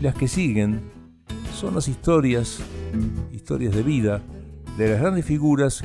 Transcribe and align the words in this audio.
Las 0.00 0.14
que 0.14 0.28
siguen 0.28 0.80
son 1.54 1.74
las 1.74 1.86
historias, 1.86 2.60
historias 3.32 3.74
de 3.74 3.82
vida, 3.82 4.22
de 4.78 4.88
las 4.88 5.00
grandes 5.00 5.26
figuras 5.26 5.82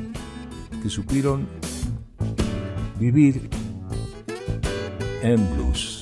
que 0.82 0.90
supieron 0.90 1.48
vivir 2.98 3.50
en 5.22 5.56
blues. 5.56 5.95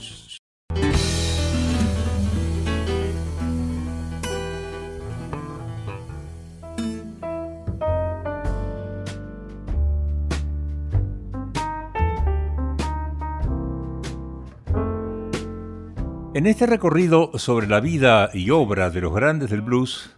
En 16.44 16.48
este 16.48 16.66
recorrido 16.66 17.32
sobre 17.36 17.68
la 17.68 17.80
vida 17.80 18.30
y 18.34 18.50
obra 18.50 18.90
de 18.90 19.00
los 19.00 19.16
grandes 19.16 19.50
del 19.50 19.62
blues, 19.62 20.14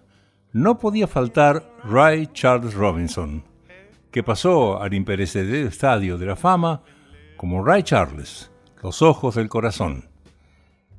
no 0.54 0.80
podía 0.80 1.06
faltar 1.06 1.62
Ray 1.84 2.26
Charles 2.34 2.74
Robinson, 2.74 3.44
que 4.10 4.24
pasó 4.24 4.82
al 4.82 4.96
imperecedero 4.96 5.68
estadio 5.68 6.18
de 6.18 6.26
la 6.26 6.36
fama 6.36 6.82
como 7.38 7.64
Ray 7.64 7.84
Charles, 7.84 8.52
Los 8.82 9.04
Ojos 9.04 9.36
del 9.36 9.50
Corazón. 9.50 10.06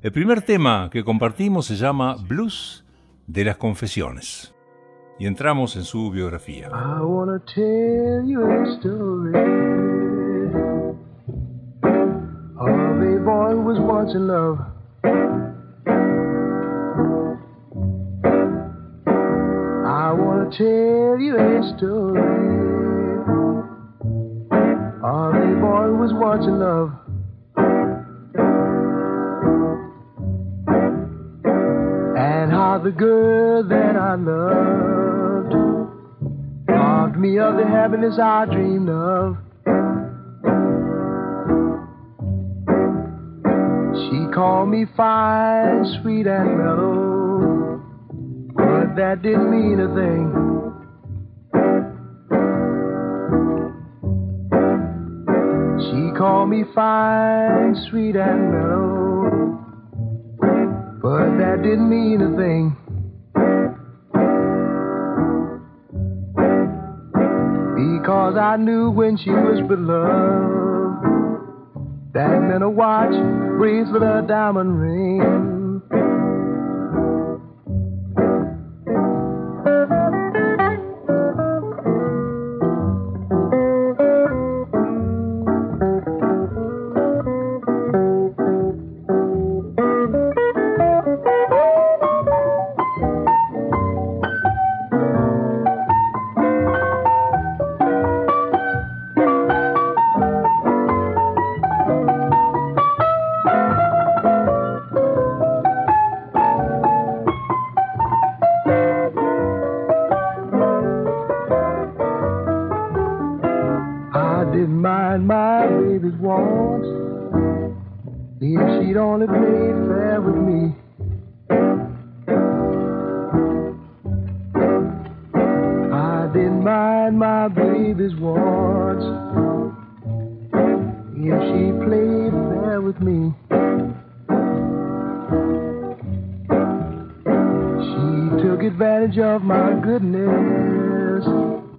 El 0.01 0.13
primer 0.13 0.43
tema 0.43 0.89
que 0.89 1.03
compartimos 1.03 1.65
se 1.65 1.75
llama 1.75 2.15
Blues 2.25 2.85
de 3.27 3.43
las 3.43 3.57
Confesiones. 3.57 4.55
Y 5.19 5.27
entramos 5.27 5.75
en 5.75 5.83
su 5.83 6.09
biografía. 6.09 6.69
Want 20.17 20.51
to 20.51 20.57
tell 20.57 21.19
you 21.19 21.35
a 21.37 21.77
story. 21.77 22.21
Of 25.03 25.35
a 25.35 25.55
boy 25.61 25.83
who 25.87 25.97
was 25.97 26.13
watching 26.13 26.59
love. 26.59 26.91
And 32.17 32.51
how 32.51 32.79
the 32.83 32.91
girl 32.91 33.63
that 33.63 33.95
I 33.95 34.15
loved 34.15 35.53
robbed 36.67 37.17
me 37.17 37.39
of 37.39 37.55
the 37.55 37.65
happiness 37.65 38.19
I 38.19 38.45
dreamed 38.45 38.89
of. 38.89 39.37
She 44.09 44.25
called 44.33 44.69
me 44.69 44.85
fine, 44.95 45.83
sweet, 46.01 46.27
and 46.27 46.57
mellow, 46.57 47.81
but 48.55 48.95
that 48.95 49.21
didn't 49.21 49.51
mean 49.51 49.81
a 49.81 49.87
thing. 49.93 50.33
She 55.83 56.17
called 56.17 56.49
me 56.49 56.63
fine, 56.73 57.75
sweet, 57.89 58.15
and 58.15 58.51
mellow, 58.53 59.59
but 61.01 61.37
that 61.39 61.61
didn't 61.61 61.89
mean 61.89 62.21
a 62.21 62.33
thing. 62.37 62.77
Because 67.75 68.37
I 68.37 68.55
knew 68.55 68.89
when 68.89 69.17
she 69.17 69.31
was 69.31 69.59
beloved. 69.67 70.55
That 72.13 72.41
meant 72.41 72.63
a 72.63 72.69
watch, 72.69 73.13
bracelet, 73.57 74.03
a 74.03 74.21
diamond 74.27 74.79
ring. 74.79 75.56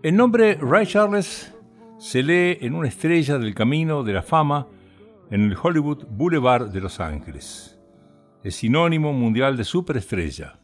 El 0.03 0.16
nombre 0.16 0.59
Ray 0.60 0.87
Charles 0.87 1.54
se 1.99 2.22
lee 2.22 2.59
en 2.60 2.75
una 2.75 2.88
estrella 2.88 3.38
del 3.38 3.54
camino 3.54 4.03
de 4.03 4.12
la 4.12 4.22
fama 4.22 4.66
en 5.31 5.43
el 5.43 5.56
Hollywood 5.60 6.06
Boulevard 6.09 6.71
de 6.71 6.81
Los 6.81 7.00
Ángeles. 7.00 7.78
Es 8.43 8.56
sinónimo 8.56 9.12
mundial 9.12 9.56
de 9.56 9.65
superestrella. 9.65 10.59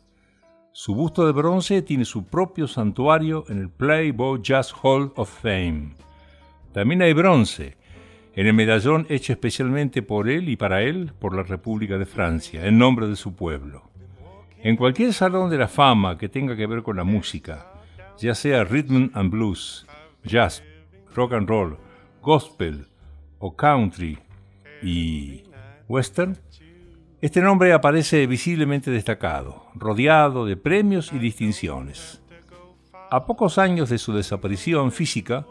Su 0.72 0.94
busto 0.94 1.26
de 1.26 1.32
bronce 1.32 1.82
tiene 1.82 2.04
su 2.04 2.26
propio 2.26 2.66
santuario 2.66 3.44
en 3.48 3.58
el 3.58 3.70
Playboy 3.70 4.40
Jazz 4.42 4.74
Hall 4.82 5.12
of 5.16 5.42
Fame. 5.42 5.94
También 6.72 7.02
hay 7.02 7.12
bronce 7.12 7.76
en 8.34 8.46
el 8.46 8.54
medallón 8.54 9.06
hecho 9.08 9.32
especialmente 9.32 10.02
por 10.02 10.28
él 10.28 10.48
y 10.48 10.56
para 10.56 10.82
él 10.82 11.12
por 11.18 11.36
la 11.36 11.42
República 11.42 11.98
de 11.98 12.06
Francia, 12.06 12.66
en 12.66 12.78
nombre 12.78 13.06
de 13.06 13.16
su 13.16 13.34
pueblo. 13.34 13.93
En 14.64 14.76
cualquier 14.76 15.12
salón 15.12 15.50
de 15.50 15.58
la 15.58 15.68
fama 15.68 16.16
que 16.16 16.30
tenga 16.30 16.56
que 16.56 16.66
ver 16.66 16.82
con 16.82 16.96
la 16.96 17.04
música, 17.04 17.66
ya 18.16 18.34
sea 18.34 18.64
rhythm 18.64 19.10
and 19.12 19.30
blues, 19.30 19.86
jazz, 20.24 20.64
rock 21.14 21.34
and 21.34 21.46
roll, 21.46 21.76
gospel 22.22 22.86
o 23.40 23.54
country 23.54 24.18
y 24.82 25.42
western, 25.86 26.38
este 27.20 27.42
nombre 27.42 27.74
aparece 27.74 28.26
visiblemente 28.26 28.90
destacado, 28.90 29.66
rodeado 29.74 30.46
de 30.46 30.56
premios 30.56 31.12
y 31.12 31.18
distinciones. 31.18 32.22
A 33.10 33.26
pocos 33.26 33.58
años 33.58 33.90
de 33.90 33.98
su 33.98 34.14
desaparición 34.14 34.92
física, 34.92 35.46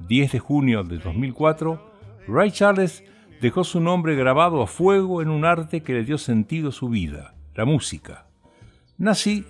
10 0.00 0.32
de 0.32 0.38
junio 0.40 0.82
de 0.82 0.98
2004, 0.98 1.92
Ray 2.26 2.50
Charles 2.50 3.04
dejó 3.40 3.62
su 3.62 3.78
nombre 3.78 4.16
grabado 4.16 4.60
a 4.60 4.66
fuego 4.66 5.22
en 5.22 5.28
un 5.28 5.44
arte 5.44 5.84
que 5.84 5.92
le 5.92 6.02
dio 6.02 6.18
sentido 6.18 6.70
a 6.70 6.72
su 6.72 6.88
vida, 6.88 7.36
la 7.54 7.64
música. 7.64 8.27
Nací 8.98 9.44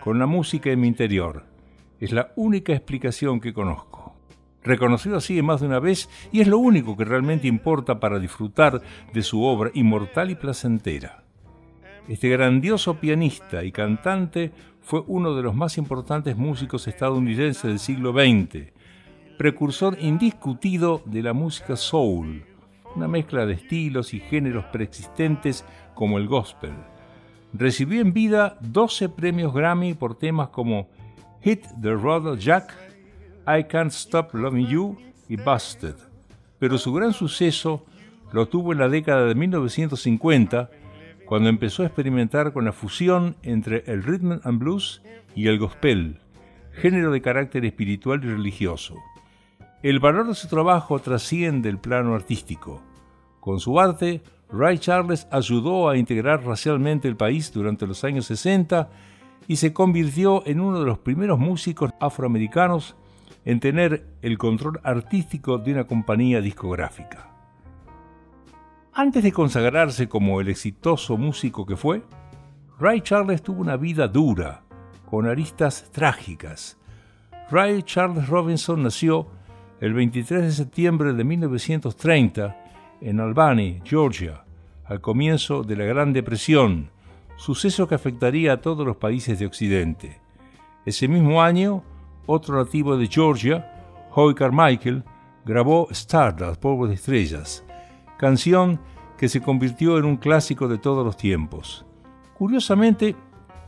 con 0.00 0.18
la 0.18 0.24
música 0.24 0.70
en 0.70 0.80
mi 0.80 0.88
interior, 0.88 1.44
es 2.00 2.12
la 2.12 2.32
única 2.34 2.72
explicación 2.72 3.40
que 3.40 3.52
conozco. 3.52 4.16
Reconocido 4.64 5.18
así 5.18 5.42
más 5.42 5.60
de 5.60 5.66
una 5.66 5.80
vez 5.80 6.08
y 6.32 6.40
es 6.40 6.48
lo 6.48 6.56
único 6.56 6.96
que 6.96 7.04
realmente 7.04 7.46
importa 7.46 8.00
para 8.00 8.18
disfrutar 8.18 8.80
de 9.12 9.22
su 9.22 9.42
obra 9.42 9.70
inmortal 9.74 10.30
y 10.30 10.34
placentera. 10.34 11.24
Este 12.08 12.30
grandioso 12.30 12.98
pianista 12.98 13.62
y 13.64 13.70
cantante 13.70 14.52
fue 14.80 15.04
uno 15.06 15.34
de 15.34 15.42
los 15.42 15.54
más 15.54 15.76
importantes 15.76 16.34
músicos 16.38 16.88
estadounidenses 16.88 17.64
del 17.64 17.78
siglo 17.78 18.14
XX, 18.14 18.72
precursor 19.36 19.98
indiscutido 20.00 21.02
de 21.04 21.22
la 21.22 21.34
música 21.34 21.76
soul, 21.76 22.46
una 22.94 23.08
mezcla 23.08 23.44
de 23.44 23.52
estilos 23.52 24.14
y 24.14 24.20
géneros 24.20 24.64
preexistentes 24.72 25.66
como 25.94 26.16
el 26.16 26.28
gospel. 26.28 26.72
Recibió 27.58 28.02
en 28.02 28.12
vida 28.12 28.58
12 28.60 29.08
premios 29.08 29.54
Grammy 29.54 29.94
por 29.94 30.18
temas 30.18 30.48
como 30.50 30.90
Hit 31.42 31.64
the 31.80 31.92
Road 31.92 32.36
Jack, 32.38 32.74
I 33.46 33.64
Can't 33.64 33.92
Stop 33.92 34.34
Loving 34.34 34.66
You 34.66 34.98
y 35.26 35.36
Busted. 35.36 35.94
Pero 36.58 36.76
su 36.76 36.92
gran 36.92 37.14
suceso 37.14 37.86
lo 38.32 38.46
tuvo 38.46 38.72
en 38.72 38.78
la 38.78 38.90
década 38.90 39.24
de 39.24 39.34
1950, 39.34 40.68
cuando 41.24 41.48
empezó 41.48 41.82
a 41.82 41.86
experimentar 41.86 42.52
con 42.52 42.66
la 42.66 42.72
fusión 42.72 43.36
entre 43.42 43.84
el 43.86 44.02
rhythm 44.02 44.40
and 44.44 44.58
blues 44.58 45.00
y 45.34 45.46
el 45.46 45.58
gospel, 45.58 46.20
género 46.72 47.10
de 47.10 47.22
carácter 47.22 47.64
espiritual 47.64 48.22
y 48.22 48.28
religioso. 48.28 48.96
El 49.82 49.98
valor 49.98 50.26
de 50.26 50.34
su 50.34 50.48
trabajo 50.48 50.98
trasciende 50.98 51.70
el 51.70 51.78
plano 51.78 52.14
artístico. 52.14 52.82
Con 53.40 53.60
su 53.60 53.80
arte 53.80 54.22
Ray 54.50 54.78
Charles 54.78 55.26
ayudó 55.30 55.88
a 55.88 55.96
integrar 55.96 56.44
racialmente 56.44 57.08
el 57.08 57.16
país 57.16 57.52
durante 57.52 57.86
los 57.86 58.04
años 58.04 58.26
60 58.26 58.88
y 59.48 59.56
se 59.56 59.72
convirtió 59.72 60.46
en 60.46 60.60
uno 60.60 60.80
de 60.80 60.86
los 60.86 60.98
primeros 60.98 61.38
músicos 61.38 61.92
afroamericanos 62.00 62.96
en 63.44 63.60
tener 63.60 64.06
el 64.22 64.38
control 64.38 64.80
artístico 64.82 65.58
de 65.58 65.72
una 65.72 65.84
compañía 65.84 66.40
discográfica. 66.40 67.30
Antes 68.92 69.22
de 69.22 69.32
consagrarse 69.32 70.08
como 70.08 70.40
el 70.40 70.48
exitoso 70.48 71.16
músico 71.16 71.66
que 71.66 71.76
fue, 71.76 72.02
Ray 72.78 73.00
Charles 73.02 73.42
tuvo 73.42 73.60
una 73.60 73.76
vida 73.76 74.08
dura, 74.08 74.62
con 75.08 75.26
aristas 75.26 75.90
trágicas. 75.92 76.78
Ray 77.50 77.82
Charles 77.82 78.28
Robinson 78.28 78.82
nació 78.82 79.28
el 79.80 79.94
23 79.94 80.42
de 80.42 80.52
septiembre 80.52 81.12
de 81.12 81.24
1930 81.24 82.65
en 83.00 83.20
Albany, 83.20 83.80
Georgia, 83.84 84.44
al 84.84 85.00
comienzo 85.00 85.62
de 85.62 85.76
la 85.76 85.84
Gran 85.84 86.12
Depresión, 86.12 86.90
suceso 87.36 87.86
que 87.88 87.94
afectaría 87.94 88.54
a 88.54 88.60
todos 88.60 88.86
los 88.86 88.96
países 88.96 89.38
de 89.38 89.46
Occidente. 89.46 90.20
Ese 90.84 91.08
mismo 91.08 91.42
año, 91.42 91.82
otro 92.26 92.56
nativo 92.56 92.96
de 92.96 93.06
Georgia, 93.06 93.72
Hoy 94.14 94.34
Carmichael, 94.34 95.04
grabó 95.44 95.88
Stardust, 95.90 96.60
Polvo 96.60 96.86
de 96.86 96.94
Estrellas, 96.94 97.64
canción 98.18 98.80
que 99.18 99.28
se 99.28 99.42
convirtió 99.42 99.98
en 99.98 100.04
un 100.04 100.16
clásico 100.16 100.68
de 100.68 100.78
todos 100.78 101.04
los 101.04 101.16
tiempos. 101.16 101.84
Curiosamente, 102.38 103.16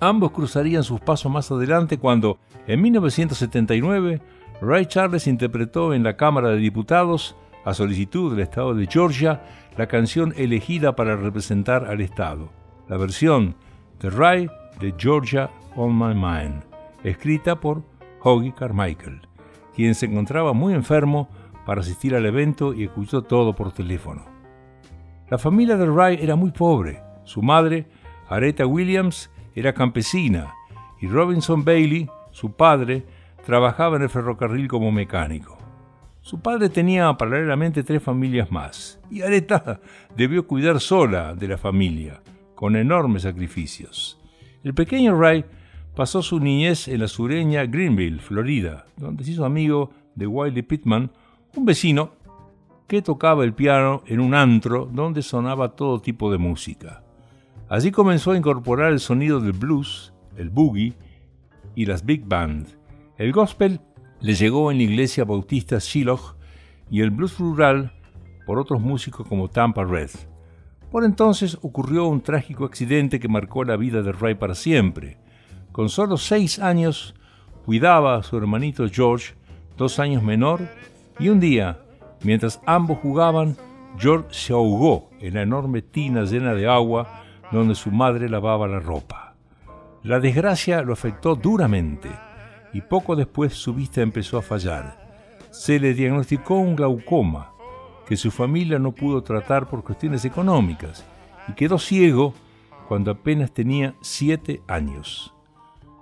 ambos 0.00 0.30
cruzarían 0.30 0.84
sus 0.84 1.00
pasos 1.00 1.30
más 1.30 1.50
adelante 1.50 1.98
cuando, 1.98 2.38
en 2.66 2.80
1979, 2.82 4.20
Ray 4.60 4.86
Charles 4.86 5.26
interpretó 5.26 5.94
en 5.94 6.02
la 6.02 6.16
Cámara 6.16 6.48
de 6.50 6.56
Diputados, 6.56 7.36
a 7.68 7.74
solicitud 7.74 8.30
del 8.30 8.40
Estado 8.40 8.74
de 8.74 8.86
Georgia, 8.86 9.42
la 9.76 9.86
canción 9.86 10.32
elegida 10.38 10.96
para 10.96 11.16
representar 11.16 11.84
al 11.84 12.00
Estado, 12.00 12.48
la 12.88 12.96
versión 12.96 13.56
de 14.00 14.08
Ray 14.08 14.50
de 14.80 14.94
Georgia 14.96 15.50
on 15.76 15.98
My 15.98 16.14
Mind, 16.14 16.62
escrita 17.04 17.60
por 17.60 17.82
Hoggy 18.22 18.52
Carmichael, 18.52 19.20
quien 19.74 19.94
se 19.94 20.06
encontraba 20.06 20.54
muy 20.54 20.72
enfermo 20.72 21.28
para 21.66 21.82
asistir 21.82 22.14
al 22.14 22.24
evento 22.24 22.72
y 22.72 22.84
escuchó 22.84 23.20
todo 23.22 23.54
por 23.54 23.72
teléfono. 23.72 24.24
La 25.28 25.36
familia 25.36 25.76
de 25.76 25.84
Ray 25.84 26.18
era 26.22 26.36
muy 26.36 26.52
pobre. 26.52 27.02
Su 27.24 27.42
madre, 27.42 27.86
Aretha 28.30 28.64
Williams, 28.64 29.30
era 29.54 29.74
campesina 29.74 30.54
y 31.02 31.06
Robinson 31.06 31.66
Bailey, 31.66 32.08
su 32.30 32.52
padre, 32.52 33.04
trabajaba 33.44 33.96
en 33.96 34.04
el 34.04 34.08
ferrocarril 34.08 34.68
como 34.68 34.90
mecánico. 34.90 35.57
Su 36.28 36.40
padre 36.40 36.68
tenía 36.68 37.10
paralelamente 37.14 37.82
tres 37.82 38.02
familias 38.02 38.52
más, 38.52 39.00
y 39.10 39.22
Aretha 39.22 39.80
debió 40.14 40.46
cuidar 40.46 40.78
sola 40.78 41.34
de 41.34 41.48
la 41.48 41.56
familia, 41.56 42.20
con 42.54 42.76
enormes 42.76 43.22
sacrificios. 43.22 44.20
El 44.62 44.74
pequeño 44.74 45.18
Ray 45.18 45.46
pasó 45.96 46.20
su 46.20 46.38
niñez 46.38 46.86
en 46.86 47.00
la 47.00 47.08
sureña 47.08 47.64
Greenville, 47.64 48.20
Florida, 48.20 48.84
donde 48.98 49.24
se 49.24 49.30
hizo 49.30 49.46
amigo 49.46 49.90
de 50.16 50.26
Wiley 50.26 50.60
Pittman, 50.60 51.10
un 51.56 51.64
vecino 51.64 52.10
que 52.86 53.00
tocaba 53.00 53.42
el 53.42 53.54
piano 53.54 54.02
en 54.04 54.20
un 54.20 54.34
antro 54.34 54.84
donde 54.84 55.22
sonaba 55.22 55.76
todo 55.76 56.02
tipo 56.02 56.30
de 56.30 56.36
música. 56.36 57.04
Allí 57.70 57.90
comenzó 57.90 58.32
a 58.32 58.36
incorporar 58.36 58.92
el 58.92 59.00
sonido 59.00 59.40
del 59.40 59.52
blues, 59.52 60.12
el 60.36 60.50
boogie 60.50 60.92
y 61.74 61.86
las 61.86 62.04
big 62.04 62.26
band, 62.26 62.66
el 63.16 63.32
gospel 63.32 63.80
le 64.20 64.34
llegó 64.34 64.70
en 64.70 64.78
la 64.78 64.82
iglesia 64.84 65.24
bautista 65.24 65.78
Shiloh 65.78 66.36
y 66.90 67.02
el 67.02 67.10
blues 67.10 67.38
rural 67.38 67.92
por 68.46 68.58
otros 68.58 68.80
músicos 68.80 69.26
como 69.26 69.48
Tampa 69.48 69.84
Red. 69.84 70.10
Por 70.90 71.04
entonces 71.04 71.58
ocurrió 71.62 72.06
un 72.06 72.22
trágico 72.22 72.64
accidente 72.64 73.20
que 73.20 73.28
marcó 73.28 73.62
la 73.62 73.76
vida 73.76 74.02
de 74.02 74.12
Ray 74.12 74.34
para 74.34 74.54
siempre. 74.54 75.18
Con 75.70 75.88
solo 75.88 76.16
seis 76.16 76.58
años, 76.58 77.14
cuidaba 77.64 78.16
a 78.16 78.22
su 78.22 78.36
hermanito 78.38 78.88
George, 78.90 79.34
dos 79.76 79.98
años 79.98 80.22
menor, 80.22 80.60
y 81.20 81.28
un 81.28 81.40
día, 81.40 81.82
mientras 82.22 82.60
ambos 82.64 82.98
jugaban, 82.98 83.56
George 83.98 84.28
se 84.30 84.52
ahogó 84.52 85.10
en 85.20 85.34
la 85.34 85.42
enorme 85.42 85.82
tina 85.82 86.24
llena 86.24 86.54
de 86.54 86.66
agua 86.66 87.22
donde 87.52 87.74
su 87.74 87.90
madre 87.90 88.28
lavaba 88.28 88.66
la 88.66 88.80
ropa. 88.80 89.34
La 90.02 90.20
desgracia 90.20 90.82
lo 90.82 90.92
afectó 90.92 91.34
duramente 91.34 92.08
y 92.72 92.80
poco 92.80 93.16
después 93.16 93.54
su 93.54 93.74
vista 93.74 94.00
empezó 94.00 94.38
a 94.38 94.42
fallar. 94.42 95.08
Se 95.50 95.78
le 95.78 95.94
diagnosticó 95.94 96.56
un 96.56 96.76
glaucoma 96.76 97.52
que 98.06 98.16
su 98.16 98.30
familia 98.30 98.78
no 98.78 98.92
pudo 98.92 99.22
tratar 99.22 99.68
por 99.68 99.84
cuestiones 99.84 100.24
económicas 100.24 101.04
y 101.48 101.52
quedó 101.52 101.78
ciego 101.78 102.34
cuando 102.88 103.10
apenas 103.10 103.52
tenía 103.52 103.94
siete 104.00 104.62
años. 104.66 105.34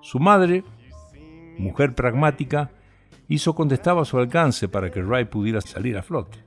Su 0.00 0.20
madre, 0.20 0.62
mujer 1.58 1.94
pragmática, 1.94 2.70
hizo 3.28 3.54
cuando 3.54 3.74
estaba 3.74 4.02
a 4.02 4.04
su 4.04 4.18
alcance 4.18 4.68
para 4.68 4.90
que 4.90 5.02
Ray 5.02 5.24
pudiera 5.24 5.60
salir 5.60 5.96
a 5.98 6.02
flote. 6.02 6.38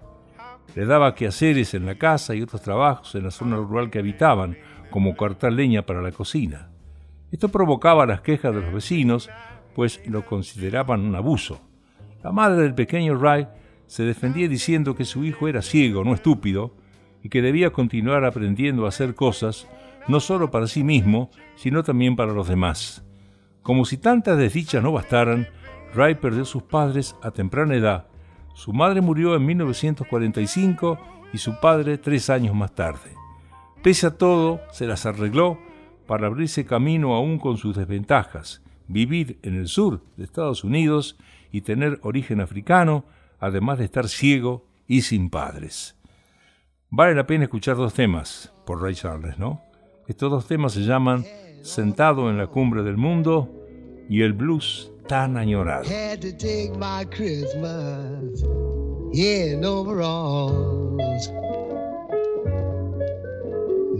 Le 0.75 0.85
daba 0.85 1.15
quehaceres 1.15 1.73
en 1.73 1.85
la 1.85 1.95
casa 1.95 2.35
y 2.35 2.41
otros 2.41 2.61
trabajos 2.61 3.13
en 3.15 3.23
la 3.23 3.31
zona 3.31 3.57
rural 3.57 3.89
que 3.89 3.99
habitaban, 3.99 4.57
como 4.89 5.15
cortar 5.15 5.51
leña 5.51 5.85
para 5.85 6.01
la 6.01 6.11
cocina. 6.11 6.69
Esto 7.31 7.49
provocaba 7.49 8.05
las 8.05 8.21
quejas 8.21 8.55
de 8.55 8.61
los 8.61 8.73
vecinos, 8.73 9.29
pues 9.79 10.01
lo 10.05 10.25
consideraban 10.25 10.99
un 10.99 11.15
abuso. 11.15 11.61
La 12.21 12.33
madre 12.33 12.63
del 12.63 12.75
pequeño 12.75 13.15
Ray 13.15 13.47
se 13.87 14.03
defendía 14.03 14.49
diciendo 14.49 14.93
que 14.93 15.05
su 15.05 15.23
hijo 15.23 15.47
era 15.47 15.61
ciego, 15.61 16.03
no 16.03 16.13
estúpido, 16.13 16.75
y 17.23 17.29
que 17.29 17.41
debía 17.41 17.71
continuar 17.71 18.25
aprendiendo 18.25 18.83
a 18.83 18.89
hacer 18.89 19.15
cosas, 19.15 19.69
no 20.09 20.19
solo 20.19 20.51
para 20.51 20.67
sí 20.67 20.83
mismo, 20.83 21.29
sino 21.55 21.81
también 21.81 22.17
para 22.17 22.33
los 22.33 22.49
demás. 22.49 23.05
Como 23.61 23.85
si 23.85 23.95
tantas 23.95 24.37
desdichas 24.37 24.83
no 24.83 24.91
bastaran, 24.91 25.47
Ray 25.95 26.15
perdió 26.15 26.41
a 26.41 26.45
sus 26.45 26.63
padres 26.63 27.15
a 27.23 27.31
temprana 27.31 27.75
edad. 27.75 28.07
Su 28.55 28.73
madre 28.73 28.99
murió 28.99 29.33
en 29.33 29.45
1945 29.45 30.99
y 31.31 31.37
su 31.37 31.57
padre 31.61 31.97
tres 31.97 32.29
años 32.29 32.53
más 32.53 32.75
tarde. 32.75 33.15
Pese 33.81 34.07
a 34.07 34.17
todo, 34.17 34.59
se 34.73 34.87
las 34.87 35.05
arregló 35.05 35.57
para 36.05 36.27
abrirse 36.27 36.65
camino 36.65 37.15
aún 37.15 37.39
con 37.39 37.55
sus 37.55 37.77
desventajas, 37.77 38.61
vivir 38.89 39.39
en 39.43 39.55
el 39.55 39.69
sur 39.69 40.01
de 40.17 40.25
Estados 40.25 40.65
Unidos 40.65 41.15
y 41.51 41.61
tener 41.61 41.99
origen 42.03 42.41
africano, 42.41 43.05
además 43.39 43.77
de 43.77 43.85
estar 43.85 44.09
ciego 44.09 44.65
y 44.87 45.03
sin 45.03 45.29
padres. 45.29 45.95
Vale 46.89 47.15
la 47.15 47.25
pena 47.25 47.45
escuchar 47.45 47.77
dos 47.77 47.93
temas 47.93 48.51
por 48.65 48.81
Ray 48.81 48.95
Charles, 48.95 49.37
¿no? 49.37 49.61
Estos 50.07 50.29
dos 50.31 50.47
temas 50.47 50.73
se 50.73 50.81
llaman 50.81 51.23
Sentado 51.61 52.29
en 52.29 52.37
la 52.37 52.47
cumbre 52.47 52.83
del 52.83 52.97
mundo 52.97 53.49
y 54.09 54.23
el 54.23 54.33
blues 54.33 54.91
tan 55.07 55.37
añorado. 55.37 55.85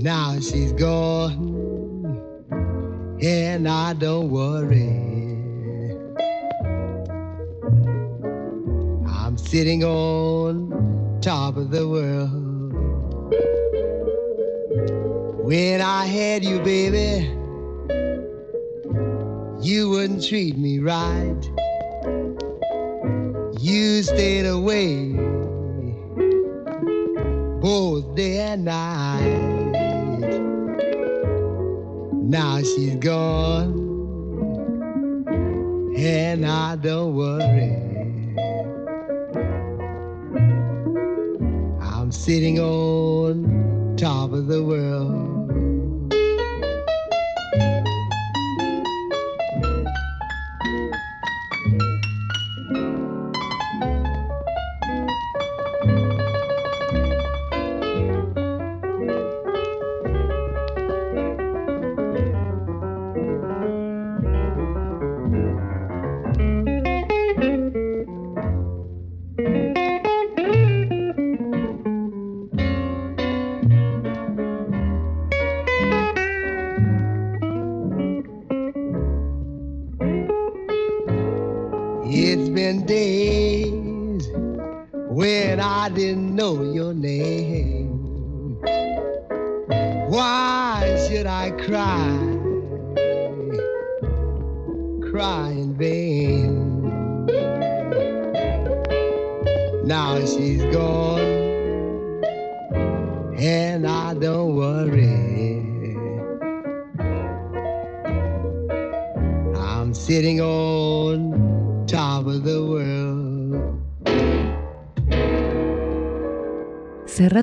Now 0.01 0.39
she's. 0.39 0.71
And 3.21 3.67
I 3.67 3.93
don't 3.93 4.29
worry. 4.29 4.87
I'm 9.07 9.37
sitting 9.37 9.83
on 9.83 11.19
top 11.21 11.57
of 11.57 11.69
the 11.69 11.87
world. 11.87 12.45
When 15.43 15.81
I 15.81 16.05
had 16.05 16.45
you, 16.45 16.59
baby, 16.59 17.27
you 19.61 19.89
wouldn't 19.89 20.25
treat 20.25 20.57
me 20.57 20.79
right. 20.79 21.41
You 23.59 24.03
stayed 24.03 24.45
away 24.45 25.09
both 27.59 28.15
day 28.15 28.39
and 28.39 28.65
night. 28.65 29.48
Now 32.29 32.61
she's 32.61 32.95
gone, 32.97 33.73
and 35.97 36.45
I 36.45 36.75
don't 36.75 37.15
worry. 37.15 37.75
I'm 41.81 42.11
sitting 42.11 42.59
on 42.59 43.95
top 43.97 44.31
of 44.33 44.45
the 44.45 44.63
world. 44.63 45.38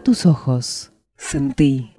Tus 0.07 0.25
ojos. 0.25 0.93
Sentí. 1.17 1.96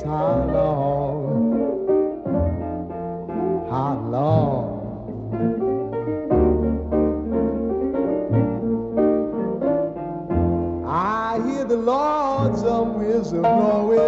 is 0.00 0.06
how 0.06 0.48
long, 0.52 1.66
how 3.70 3.94
long. 4.08 4.76
I 10.86 11.40
hear 11.46 11.64
the 11.64 11.76
lords 11.76 12.62
of 12.62 12.94
wisdom 12.94 13.42
blowing, 13.42 13.98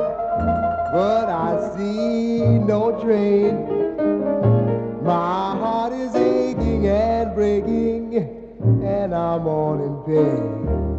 but 0.93 1.29
I 1.29 1.77
see 1.77 2.41
no 2.41 3.01
train. 3.03 3.67
My 5.05 5.57
heart 5.57 5.93
is 5.93 6.15
aching 6.15 6.87
and 6.87 7.35
breaking, 7.35 8.15
and 8.85 9.15
I'm 9.15 9.47
all 9.47 9.75
in 9.75 10.03
pain. 10.05 10.92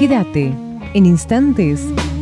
Quédate 0.00 0.54
en 0.94 1.04
instantes. 1.04 2.19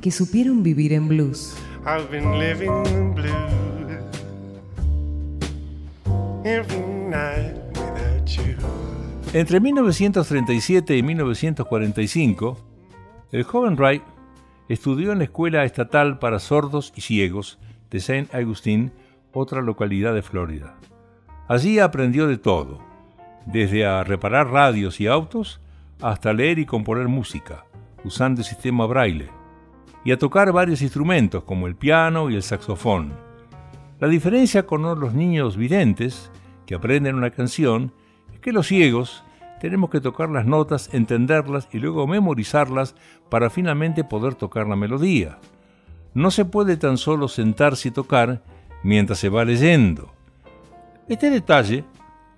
Que 0.00 0.10
supieron 0.10 0.62
vivir 0.62 0.92
en 0.92 1.08
blues. 1.08 1.56
Entre 9.32 9.60
1937 9.60 10.96
y 10.96 11.02
1945, 11.02 12.58
el 13.32 13.42
joven 13.44 13.76
Wright 13.76 14.02
estudió 14.68 15.12
en 15.12 15.18
la 15.18 15.24
Escuela 15.24 15.64
Estatal 15.64 16.18
para 16.18 16.38
Sordos 16.38 16.92
y 16.96 17.02
Ciegos 17.02 17.58
de 17.90 17.98
St. 17.98 18.28
Augustine 18.36 18.90
otra 19.32 19.62
localidad 19.62 20.14
de 20.14 20.22
Florida. 20.22 20.76
Allí 21.48 21.78
aprendió 21.78 22.26
de 22.26 22.38
todo, 22.38 22.80
desde 23.46 23.86
a 23.86 24.02
reparar 24.04 24.48
radios 24.48 25.00
y 25.00 25.06
autos 25.06 25.60
hasta 26.00 26.32
leer 26.32 26.58
y 26.58 26.66
componer 26.66 27.08
música, 27.08 27.64
usando 28.04 28.40
el 28.40 28.46
sistema 28.46 28.86
braille, 28.86 29.28
y 30.04 30.12
a 30.12 30.18
tocar 30.18 30.52
varios 30.52 30.82
instrumentos 30.82 31.44
como 31.44 31.66
el 31.66 31.76
piano 31.76 32.30
y 32.30 32.36
el 32.36 32.42
saxofón. 32.42 33.12
La 33.98 34.08
diferencia 34.08 34.66
con 34.66 34.82
los 34.82 35.14
niños 35.14 35.56
videntes, 35.56 36.30
que 36.66 36.74
aprenden 36.74 37.16
una 37.16 37.30
canción, 37.30 37.92
es 38.32 38.40
que 38.40 38.52
los 38.52 38.66
ciegos 38.66 39.24
tenemos 39.60 39.90
que 39.90 40.00
tocar 40.00 40.30
las 40.30 40.46
notas, 40.46 40.88
entenderlas 40.94 41.68
y 41.70 41.78
luego 41.78 42.06
memorizarlas 42.06 42.94
para 43.28 43.50
finalmente 43.50 44.04
poder 44.04 44.34
tocar 44.34 44.66
la 44.66 44.76
melodía. 44.76 45.38
No 46.14 46.30
se 46.30 46.46
puede 46.46 46.78
tan 46.78 46.96
solo 46.96 47.28
sentarse 47.28 47.88
y 47.88 47.90
tocar, 47.90 48.42
mientras 48.82 49.18
se 49.18 49.28
va 49.28 49.44
leyendo. 49.44 50.10
Este 51.08 51.28
detalle 51.28 51.84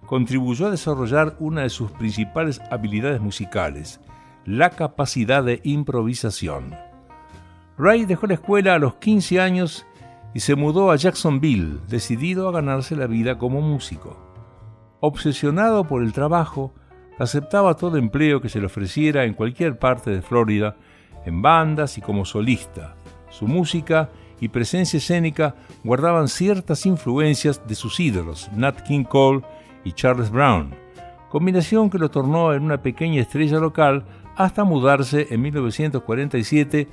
contribuyó 0.06 0.66
a 0.66 0.70
desarrollar 0.70 1.36
una 1.38 1.62
de 1.62 1.70
sus 1.70 1.92
principales 1.92 2.60
habilidades 2.72 3.20
musicales, 3.20 4.00
la 4.44 4.70
capacidad 4.70 5.44
de 5.44 5.60
improvisación. 5.62 6.74
Ray 7.78 8.04
dejó 8.04 8.26
la 8.26 8.34
escuela 8.34 8.74
a 8.74 8.78
los 8.78 8.96
15 8.96 9.40
años 9.40 9.86
y 10.34 10.40
se 10.40 10.54
mudó 10.54 10.90
a 10.90 10.96
Jacksonville, 10.96 11.80
decidido 11.88 12.48
a 12.48 12.52
ganarse 12.52 12.96
la 12.96 13.06
vida 13.06 13.38
como 13.38 13.60
músico. 13.60 14.16
Obsesionado 15.00 15.86
por 15.86 16.02
el 16.02 16.12
trabajo, 16.12 16.72
aceptaba 17.18 17.74
todo 17.74 17.96
empleo 17.96 18.40
que 18.40 18.48
se 18.48 18.60
le 18.60 18.66
ofreciera 18.66 19.24
en 19.24 19.34
cualquier 19.34 19.78
parte 19.78 20.10
de 20.10 20.22
Florida, 20.22 20.76
en 21.24 21.42
bandas 21.42 21.98
y 21.98 22.00
como 22.00 22.24
solista. 22.24 22.94
Su 23.30 23.46
música 23.46 24.10
y 24.40 24.48
presencia 24.48 24.98
escénica 24.98 25.54
guardaban 25.84 26.28
ciertas 26.28 26.84
influencias 26.86 27.66
de 27.66 27.74
sus 27.74 28.00
ídolos, 28.00 28.50
Nat 28.54 28.82
King 28.82 29.04
Cole 29.04 29.42
y 29.84 29.92
Charles 29.92 30.30
Brown, 30.30 30.74
combinación 31.30 31.88
que 31.90 31.98
lo 31.98 32.10
tornó 32.10 32.52
en 32.52 32.62
una 32.62 32.82
pequeña 32.82 33.22
estrella 33.22 33.58
local 33.58 34.04
hasta 34.36 34.64
mudarse 34.64 35.28
en 35.30 35.42
1947 35.42 36.88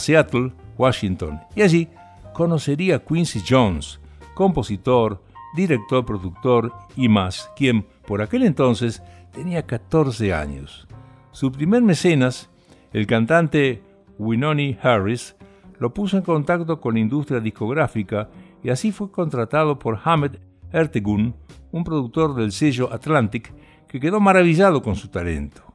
Seattle, 0.00 0.52
Washington, 0.76 1.40
y 1.54 1.62
allí 1.62 1.88
conocería 2.32 2.96
a 2.96 2.98
Quincy 3.00 3.42
Jones, 3.46 4.00
compositor, 4.34 5.22
director, 5.54 6.04
productor 6.04 6.72
y 6.96 7.08
más, 7.08 7.50
quien 7.56 7.86
por 8.06 8.22
aquel 8.22 8.42
entonces 8.42 9.02
tenía 9.32 9.66
14 9.66 10.32
años. 10.32 10.86
Su 11.30 11.52
primer 11.52 11.82
mecenas, 11.82 12.50
el 12.92 13.06
cantante 13.06 13.82
Winoni 14.18 14.78
Harris, 14.82 15.36
lo 15.78 15.92
puso 15.92 16.16
en 16.16 16.22
contacto 16.22 16.80
con 16.80 16.94
la 16.94 17.00
industria 17.00 17.40
discográfica 17.40 18.28
y 18.62 18.70
así 18.70 18.92
fue 18.92 19.10
contratado 19.10 19.78
por 19.78 19.98
Hamed 20.04 20.38
Ertegun, 20.72 21.34
un 21.70 21.84
productor 21.84 22.34
del 22.34 22.52
sello 22.52 22.92
Atlantic, 22.92 23.52
que 23.88 24.00
quedó 24.00 24.20
maravillado 24.20 24.82
con 24.82 24.94
su 24.94 25.08
talento. 25.08 25.74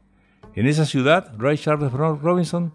En 0.56 0.66
esa 0.66 0.86
ciudad, 0.86 1.34
Ray 1.38 1.58
Charles 1.58 1.92
Robinson 1.92 2.74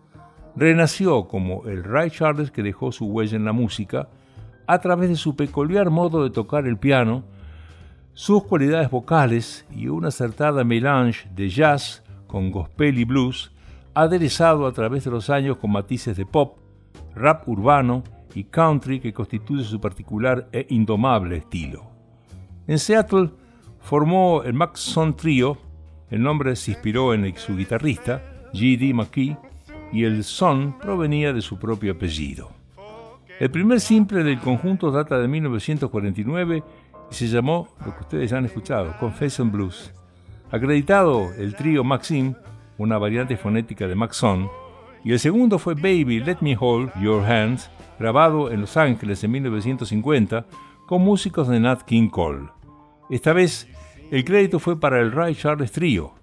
renació 0.57 1.29
como 1.29 1.65
el 1.67 1.85
Ray 1.85 2.11
Charles 2.11 2.51
que 2.51 2.63
dejó 2.63 2.93
su 2.93 3.07
huella 3.07 3.37
en 3.37 3.45
la 3.45 3.53
música 3.53 4.09
a 4.67 4.79
través 4.81 5.09
de 5.09 5.17
su 5.17 5.37
peculiar 5.37 5.91
modo 5.91 6.23
de 6.23 6.31
tocar 6.31 6.67
el 6.67 6.79
piano, 6.79 7.25
sus 8.15 8.45
cualidades 8.45 8.91
vocales 8.91 9.67
y 9.71 9.89
una 9.89 10.09
acertada 10.09 10.65
melange 10.65 11.29
de 11.35 11.49
jazz 11.49 12.03
con 12.27 12.51
gospel 12.51 12.99
y 12.99 13.05
blues, 13.05 13.53
aderezado 13.95 14.67
a 14.67 14.73
través 14.73 15.05
de 15.05 15.11
los 15.11 15.31
años 15.31 15.59
con 15.59 15.73
matices 15.73 16.17
de 16.17 16.27
pop, 16.27 16.59
rap 17.15 17.49
urbano 17.49 18.03
y 18.35 18.45
country 18.45 19.01
que 19.01 19.13
constituye 19.13 19.65
su 19.65 19.81
particular 19.81 20.49
e 20.53 20.67
indomable 20.71 21.37
estilo. 21.37 21.91
En 22.67 22.79
Seattle 22.79 23.31
formó 23.81 24.43
el 24.45 24.55
Maxon 24.55 25.17
Trio, 25.17 25.59
el 26.11 26.23
nombre 26.23 26.57
se 26.57 26.73
inspiró 26.73 27.13
en 27.13 27.37
su 27.37 27.57
guitarrista, 27.57 28.23
G.D. 28.53 28.95
McKee, 28.95 29.37
y 29.93 30.05
el 30.05 30.25
son 30.25 30.79
provenía 30.79 31.33
de 31.33 31.43
su 31.43 31.59
propio 31.59 31.93
apellido. 31.93 32.51
El 33.39 33.51
primer 33.51 33.81
simple 33.81 34.23
del 34.25 34.39
conjunto 34.39 34.91
data 34.91 35.19
de 35.19 35.29
1949 35.29 36.63
y 37.11 37.15
se 37.15 37.29
llamó, 37.29 37.69
lo 37.85 37.95
que 37.95 38.01
ustedes 38.01 38.31
ya 38.31 38.39
han 38.39 38.47
escuchado, 38.47 38.97
Confession 38.99 39.53
Blues. 39.53 39.93
Acreditado 40.51 41.31
el 41.39 41.55
trío 41.55 41.85
Maxim, 41.85 42.35
una 42.79 42.99
variante 42.99 43.37
fonética 43.37 43.87
de 43.87 43.95
Maxon, 43.95 44.49
y 45.05 45.13
el 45.13 45.19
segundo 45.19 45.59
fue 45.59 45.75
Baby 45.75 46.21
Let 46.21 46.39
Me 46.41 46.57
Hold 46.59 46.93
Your 47.03 47.25
Hands, 47.25 47.71
grabado 47.99 48.51
en 48.51 48.61
Los 48.61 48.77
Ángeles 48.77 49.23
en 49.25 49.33
1950 49.33 50.47
con 50.87 51.03
músicos 51.03 51.49
de 51.49 51.61
Nat 51.61 51.83
King 51.83 52.09
Cole. 52.09 52.49
Esta 53.11 53.33
vez 53.33 53.69
el 54.11 54.25
crédito 54.25 54.59
fue 54.59 54.79
para 54.79 55.01
el 55.01 55.13
Ray 55.13 55.35
Charles 55.35 55.73
Trio. 55.73 56.15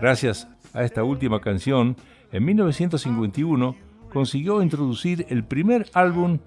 Gracias 0.00 0.48
a 0.72 0.84
esta 0.84 1.02
última 1.02 1.40
canción, 1.40 1.96
en 2.32 2.44
1951 2.44 3.76
consiguió 4.12 4.62
introducir 4.62 5.26
el 5.28 5.44
primer 5.44 5.86
álbum 5.94 6.38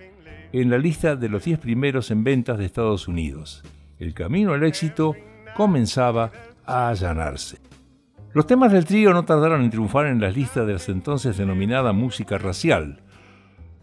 en 0.51 0.69
la 0.69 0.77
lista 0.77 1.15
de 1.15 1.29
los 1.29 1.43
10 1.43 1.59
primeros 1.59 2.11
en 2.11 2.23
ventas 2.23 2.57
de 2.57 2.65
Estados 2.65 3.07
Unidos. 3.07 3.63
El 3.99 4.13
camino 4.13 4.53
al 4.53 4.63
éxito 4.63 5.15
comenzaba 5.55 6.31
a 6.65 6.89
allanarse. 6.89 7.59
Los 8.33 8.47
temas 8.47 8.71
del 8.71 8.85
trío 8.85 9.13
no 9.13 9.25
tardaron 9.25 9.61
en 9.61 9.69
triunfar 9.69 10.07
en 10.07 10.21
las 10.21 10.35
listas 10.35 10.65
de 10.65 10.73
las 10.73 10.87
entonces 10.89 11.37
denominada 11.37 11.91
música 11.91 12.37
racial, 12.37 13.01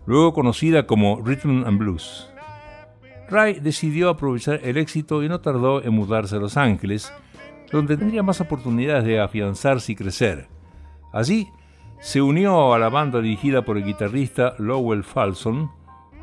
luego 0.07 0.33
conocida 0.33 0.87
como 0.87 1.21
Rhythm 1.21 1.65
and 1.67 1.79
Blues. 1.79 2.31
Ray 3.29 3.61
decidió 3.61 4.09
aprovechar 4.09 4.61
el 4.65 4.79
éxito 4.79 5.23
y 5.23 5.29
no 5.29 5.41
tardó 5.41 5.83
en 5.83 5.93
mudarse 5.93 6.37
a 6.37 6.39
Los 6.39 6.57
Ángeles, 6.57 7.13
donde 7.71 7.99
tendría 7.99 8.23
más 8.23 8.41
oportunidades 8.41 9.05
de 9.05 9.21
afianzarse 9.21 9.93
y 9.93 9.97
crecer. 9.97 10.49
Allí 11.13 11.49
se 12.01 12.23
unió 12.23 12.73
a 12.75 12.79
la 12.79 12.89
banda 12.89 13.21
dirigida 13.21 13.65
por 13.65 13.77
el 13.77 13.85
guitarrista 13.85 14.55
Lowell 14.59 15.03
Falson, 15.03 15.71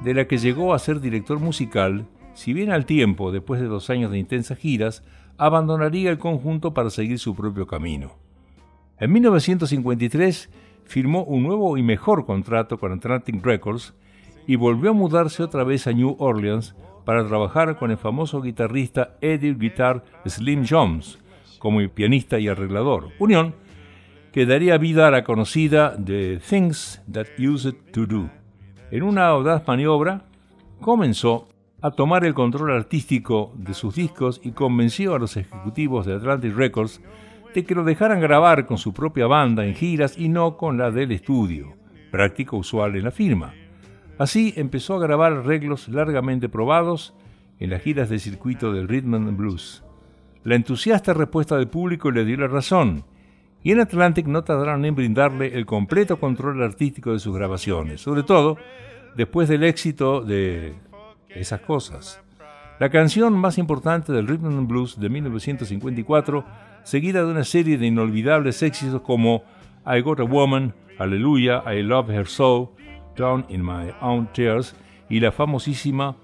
de 0.02 0.14
la 0.14 0.26
que 0.26 0.38
llegó 0.38 0.74
a 0.74 0.80
ser 0.80 1.02
director 1.02 1.40
musical, 1.40 2.08
si 2.34 2.54
bien 2.54 2.72
al 2.72 2.86
tiempo, 2.86 3.32
después 3.32 3.60
de 3.60 3.68
dos 3.68 3.90
años 3.90 4.12
de 4.12 4.18
intensas 4.18 4.58
giras, 4.58 5.04
abandonaría 5.38 6.12
el 6.12 6.18
conjunto 6.18 6.74
para 6.74 6.90
seguir 6.90 7.20
su 7.20 7.36
propio 7.36 7.68
camino. 7.68 8.14
En 9.00 9.12
1953 9.12 10.50
firmó 10.86 11.24
un 11.24 11.44
nuevo 11.44 11.78
y 11.78 11.84
mejor 11.84 12.26
contrato 12.26 12.80
con 12.80 12.94
Atlantic 12.94 13.44
Records 13.46 13.94
y 14.48 14.56
volvió 14.56 14.92
a 14.92 14.94
mudarse 14.94 15.44
otra 15.44 15.64
vez 15.64 15.88
a 15.88 15.92
New 15.92 16.16
Orleans 16.20 16.76
para 17.04 17.28
trabajar 17.28 17.78
con 17.78 17.92
el 17.92 17.98
famoso 17.98 18.42
guitarrista 18.42 19.18
Eddie 19.20 19.56
Guitar 19.56 20.04
Slim 20.26 20.66
Jones 20.68 21.20
como 21.60 21.88
pianista 21.90 22.40
y 22.40 22.48
arreglador, 22.48 23.10
unión 23.20 23.56
que 24.36 24.46
daría 24.46 24.78
vida 24.78 25.08
a 25.08 25.12
la 25.12 25.24
conocida 25.24 25.96
The 25.96 26.40
Things 26.40 27.02
That 27.10 27.40
Used 27.40 27.76
to 27.94 28.06
Do. 28.06 28.30
En 28.92 29.04
una 29.04 29.28
audaz 29.28 29.66
maniobra, 29.66 30.26
comenzó 30.82 31.48
a 31.82 31.92
tomar 31.92 32.26
el 32.26 32.34
control 32.34 32.74
artístico 32.74 33.54
de 33.56 33.74
sus 33.74 33.96
discos 33.96 34.42
y 34.44 34.52
convenció 34.52 35.16
a 35.16 35.20
los 35.20 35.38
ejecutivos 35.38 36.06
de 36.06 36.16
Atlantic 36.16 36.54
Records 36.54 37.00
de 37.54 37.64
que 37.64 37.76
lo 37.76 37.86
dejaran 37.86 38.20
grabar 38.20 38.66
con 38.66 38.78
su 38.78 38.94
propia 38.94 39.26
banda 39.26 39.66
en 39.66 39.74
giras 39.74 40.18
y 40.18 40.28
no 40.28 40.58
con 40.58 40.78
la 40.78 40.92
del 40.92 41.14
estudio, 41.14 41.78
práctica 42.12 42.58
usual 42.58 42.98
en 42.98 43.06
la 43.06 43.12
firma. 43.12 43.54
Así 44.18 44.54
empezó 44.58 44.96
a 44.96 45.00
grabar 45.00 45.32
arreglos 45.32 45.88
largamente 45.88 46.50
probados 46.50 47.14
en 47.62 47.70
las 47.70 47.82
giras 47.82 48.10
de 48.10 48.20
circuito 48.20 48.74
del 48.74 48.90
Rhythm 48.90 49.14
and 49.14 49.38
Blues. 49.38 49.82
La 50.44 50.56
entusiasta 50.56 51.14
respuesta 51.14 51.56
del 51.56 51.70
público 51.70 52.12
le 52.12 52.26
dio 52.26 52.36
la 52.36 52.48
razón 52.48 53.06
y 53.66 53.72
en 53.72 53.80
Atlantic 53.80 54.28
no 54.28 54.44
tardaron 54.44 54.86
en 54.86 54.94
brindarle 54.94 55.56
el 55.56 55.66
completo 55.66 56.20
control 56.20 56.62
artístico 56.62 57.14
de 57.14 57.20
sus 57.20 57.36
grabaciones, 57.36 58.00
sobre 58.00 58.22
todo 58.22 58.58
después 59.16 59.50
del 59.50 59.64
éxito 59.64 60.22
de 60.22 60.76
esas 61.30 61.62
cosas. 61.62 62.22
La 62.80 62.92
canción 62.92 63.34
más 63.34 63.58
importante 63.58 64.14
del 64.14 64.28
Rhythm 64.28 64.60
and 64.60 64.68
Blues 64.68 65.00
de 65.00 65.10
1954, 65.10 66.46
seguida 66.84 67.26
de 67.26 67.32
una 67.32 67.44
serie 67.44 67.80
de 67.80 67.88
inolvidables 67.88 68.62
éxitos 68.62 69.02
como 69.02 69.44
I 69.84 70.02
Got 70.02 70.20
a 70.20 70.26
Woman, 70.26 70.76
Hallelujah, 71.00 71.64
I 71.66 71.82
Love 71.82 72.12
Her 72.12 72.28
So, 72.28 72.72
Down 73.18 73.48
in 73.50 73.66
My 73.66 73.92
Own 74.00 74.28
Tears 74.32 74.76
y 75.10 75.20
la 75.22 75.32
famosísima 75.32 76.16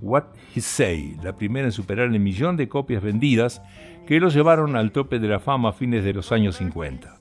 What 0.00 0.24
He 0.54 0.60
Say, 0.60 1.16
la 1.22 1.36
primera 1.36 1.66
en 1.66 1.72
superar 1.72 2.08
el 2.08 2.20
millón 2.20 2.56
de 2.56 2.68
copias 2.68 3.02
vendidas 3.02 3.62
que 4.06 4.20
los 4.20 4.34
llevaron 4.34 4.76
al 4.76 4.92
tope 4.92 5.18
de 5.18 5.28
la 5.28 5.40
fama 5.40 5.70
a 5.70 5.72
fines 5.72 6.04
de 6.04 6.12
los 6.12 6.32
años 6.32 6.56
50. 6.56 7.18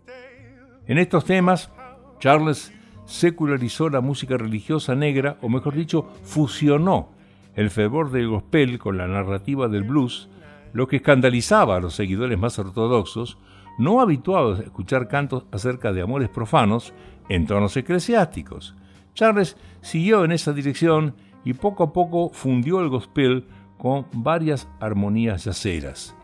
En 0.87 0.97
estos 0.97 1.25
temas, 1.25 1.71
Charles 2.19 2.73
secularizó 3.05 3.89
la 3.89 4.01
música 4.01 4.37
religiosa 4.37 4.95
negra, 4.95 5.37
o 5.41 5.49
mejor 5.49 5.75
dicho, 5.75 6.09
fusionó 6.23 7.09
el 7.55 7.69
fervor 7.69 8.11
del 8.11 8.29
gospel 8.29 8.79
con 8.79 8.97
la 8.97 9.07
narrativa 9.07 9.67
del 9.67 9.83
blues, 9.83 10.29
lo 10.73 10.87
que 10.87 10.97
escandalizaba 10.97 11.75
a 11.75 11.79
los 11.79 11.95
seguidores 11.95 12.37
más 12.37 12.57
ortodoxos, 12.59 13.37
no 13.77 14.01
habituados 14.01 14.59
a 14.59 14.63
escuchar 14.63 15.07
cantos 15.07 15.45
acerca 15.51 15.91
de 15.91 16.01
amores 16.01 16.29
profanos 16.29 16.93
en 17.29 17.47
tonos 17.47 17.75
eclesiásticos. 17.77 18.75
Charles 19.13 19.57
siguió 19.81 20.23
en 20.23 20.31
esa 20.31 20.53
dirección 20.53 21.15
y 21.49 21.53
poco 21.53 21.83
a 21.83 21.91
poco 21.91 22.29
fundió 22.29 22.79
el 22.79 22.89
gospel 22.89 23.43
con 23.79 24.05
varias 24.13 24.69
armonías 24.79 25.45
yaceras. 25.45 26.15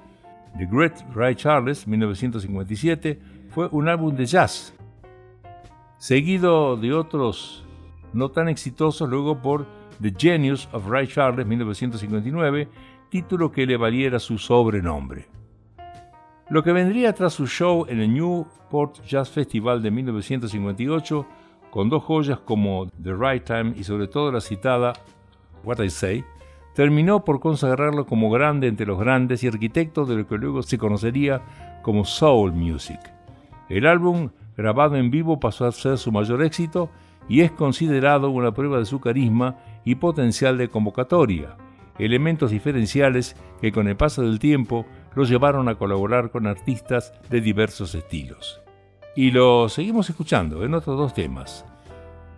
The 0.56 0.68
Great 0.68 1.02
Ray 1.16 1.34
Charles, 1.34 1.88
1957, 1.88 3.20
fue 3.50 3.68
un 3.72 3.90
álbum 3.90 4.16
de 4.16 4.28
jazz, 4.28 4.76
seguido 5.98 6.78
de 6.78 6.94
otros 6.94 7.66
no 8.14 8.30
tan 8.30 8.50
exitosos 8.50 9.10
luego 9.10 9.42
por 9.42 9.66
The 10.00 10.14
Genius 10.16 10.70
of 10.72 10.88
Ray 10.88 11.08
Charles, 11.08 11.48
1959, 11.48 12.70
título 13.10 13.52
que 13.52 13.66
le 13.66 13.78
valiera 13.78 14.20
su 14.20 14.38
sobrenombre. 14.38 15.26
Lo 16.52 16.62
que 16.62 16.72
vendría 16.72 17.14
tras 17.14 17.34
su 17.34 17.48
show 17.48 17.88
en 17.90 18.00
el 18.00 18.14
Newport 18.14 19.04
Jazz 19.04 19.32
Festival 19.32 19.82
de 19.82 19.90
1958, 19.90 21.26
con 21.72 21.90
dos 21.90 22.04
joyas 22.04 22.40
como 22.42 22.86
The 23.02 23.14
Right 23.16 23.44
Time 23.44 23.74
y 23.76 23.84
sobre 23.84 24.08
todo 24.08 24.32
la 24.32 24.40
citada 24.40 24.94
What 25.66 25.80
I 25.80 25.90
Say, 25.90 26.24
terminó 26.74 27.24
por 27.24 27.40
consagrarlo 27.40 28.06
como 28.06 28.30
grande 28.30 28.68
entre 28.68 28.86
los 28.86 29.00
grandes 29.00 29.44
y 29.44 29.48
arquitecto 29.48 30.06
de 30.06 30.16
lo 30.16 30.28
que 30.28 30.38
luego 30.38 30.62
se 30.62 30.78
conocería 30.78 31.42
como 31.82 32.06
Soul 32.06 32.52
Music. 32.52 33.00
El 33.70 33.88
álbum, 33.88 34.30
grabado 34.58 34.96
en 34.96 35.10
vivo, 35.10 35.40
pasó 35.40 35.66
a 35.66 35.72
ser 35.72 35.98
su 35.98 36.12
mayor 36.12 36.44
éxito 36.44 36.90
y 37.28 37.42
es 37.42 37.52
considerado 37.52 38.30
una 38.30 38.54
prueba 38.54 38.78
de 38.78 38.86
su 38.86 39.00
carisma 39.00 39.56
y 39.84 39.96
potencial 39.96 40.58
de 40.58 40.70
convocatoria, 40.70 41.56
elementos 41.98 42.52
diferenciales 42.52 43.36
que 43.62 43.72
con 43.72 43.88
el 43.88 43.96
paso 43.96 44.22
del 44.22 44.40
tiempo 44.40 44.86
lo 45.16 45.24
llevaron 45.24 45.70
a 45.70 45.76
colaborar 45.76 46.30
con 46.30 46.46
artistas 46.46 47.14
de 47.30 47.42
diversos 47.42 47.96
estilos. 47.96 48.62
Y 49.16 49.32
lo 49.32 49.70
seguimos 49.70 50.10
escuchando 50.10 50.66
en 50.66 50.74
otros 50.74 50.98
dos 50.98 51.14
temas. 51.14 51.66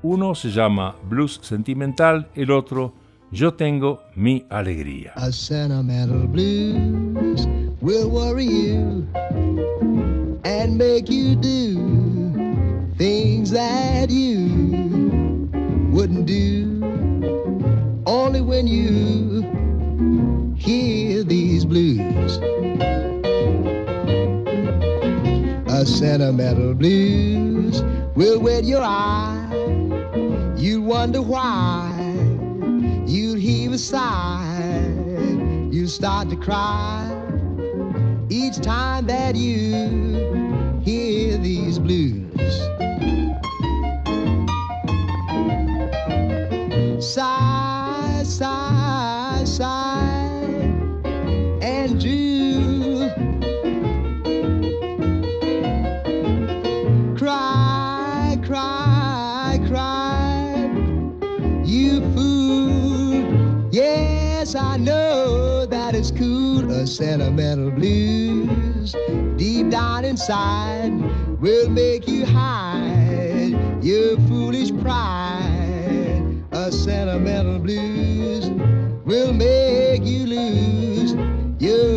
Uno 0.04 0.36
se 0.36 0.52
llama 0.52 0.96
Blues 1.10 1.40
Sentimental, 1.42 2.30
el 2.36 2.52
otro 2.52 2.94
Yo 3.30 3.54
tengo 3.54 4.04
mi 4.16 4.46
alegría. 4.50 5.12
A 5.18 5.34
sentimental 5.34 6.28
blues 6.28 7.46
will 7.82 8.10
worry 8.10 8.46
you 8.46 9.06
and 10.46 10.78
make 10.78 11.10
you 11.10 11.36
do 11.36 12.94
things 12.98 13.52
that 13.52 14.10
you 14.10 14.48
wouldn't 15.92 16.26
do 16.26 16.82
only 18.06 18.40
when 18.40 18.66
you 18.66 19.42
hear 20.56 21.22
these 21.26 21.66
blues. 21.66 22.38
A 25.68 25.86
sentimental 25.86 26.74
blues 26.76 27.84
will 28.16 28.40
wet 28.40 28.64
your 28.64 28.84
eye. 28.84 29.44
You 30.56 30.82
wonder 30.82 31.22
why. 31.22 31.87
Sigh. 33.78 34.88
You 35.70 35.86
start 35.86 36.30
to 36.30 36.36
cry 36.36 37.12
each 38.30 38.58
time 38.58 39.06
that 39.06 39.36
you 39.36 40.82
hear 40.84 41.38
these 41.38 41.78
blues. 41.78 42.28
Sentimental 66.98 67.70
blues 67.70 68.96
deep 69.36 69.70
down 69.70 70.04
inside 70.04 70.90
will 71.40 71.70
make 71.70 72.08
you 72.08 72.26
hide 72.26 73.56
your 73.84 74.18
foolish 74.22 74.72
pride. 74.82 76.44
A 76.54 76.72
sentimental 76.72 77.60
blues 77.60 78.50
will 79.06 79.32
make 79.32 80.04
you 80.06 80.26
lose 80.26 81.14
your 81.60 81.97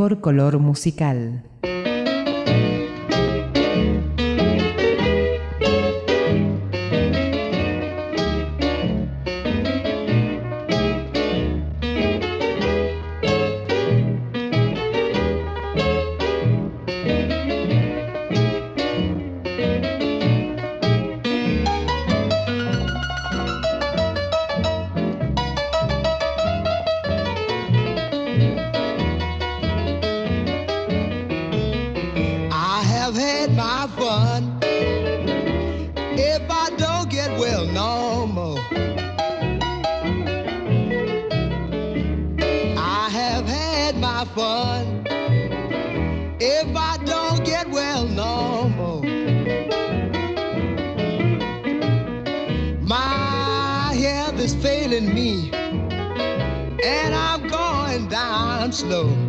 mejor 0.00 0.22
color 0.22 0.58
musical. 0.58 1.42
My 33.60 33.86
fun. 33.98 34.58
If 36.32 36.42
I 36.50 36.70
don't 36.78 37.10
get 37.10 37.30
well 37.38 37.66
no 37.66 38.26
more, 38.26 38.58
I 42.78 43.08
have 43.20 43.46
had 43.46 43.98
my 43.98 44.24
fun. 44.34 45.04
If 46.40 46.74
I 46.74 46.96
don't 47.04 47.44
get 47.44 47.68
well 47.68 48.06
no 48.08 48.70
more, 48.78 49.02
my 52.80 53.94
health 54.04 54.38
is 54.40 54.54
failing 54.54 55.14
me, 55.14 55.50
and 56.82 57.14
I'm 57.14 57.46
going 57.46 58.08
down 58.08 58.72
slow. 58.72 59.19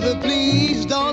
Mother, 0.00 0.16
please 0.20 0.86
don't 0.86 1.09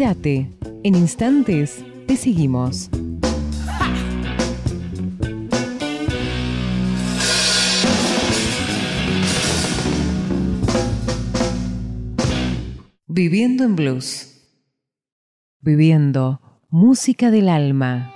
En 0.00 0.94
instantes 0.94 1.84
te 2.06 2.14
seguimos. 2.14 2.88
Viviendo 13.08 13.64
en 13.64 13.74
blues. 13.74 14.40
Viviendo 15.58 16.40
música 16.70 17.32
del 17.32 17.48
alma. 17.48 18.14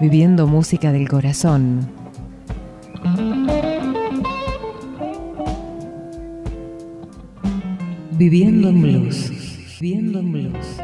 Viviendo 0.00 0.48
música 0.48 0.90
del 0.90 1.08
corazón. 1.08 2.03
Viviendo 8.16 8.68
en 8.68 8.80
blues. 8.80 9.78
Viviendo 9.80 10.20
en 10.20 10.32
blues. 10.32 10.80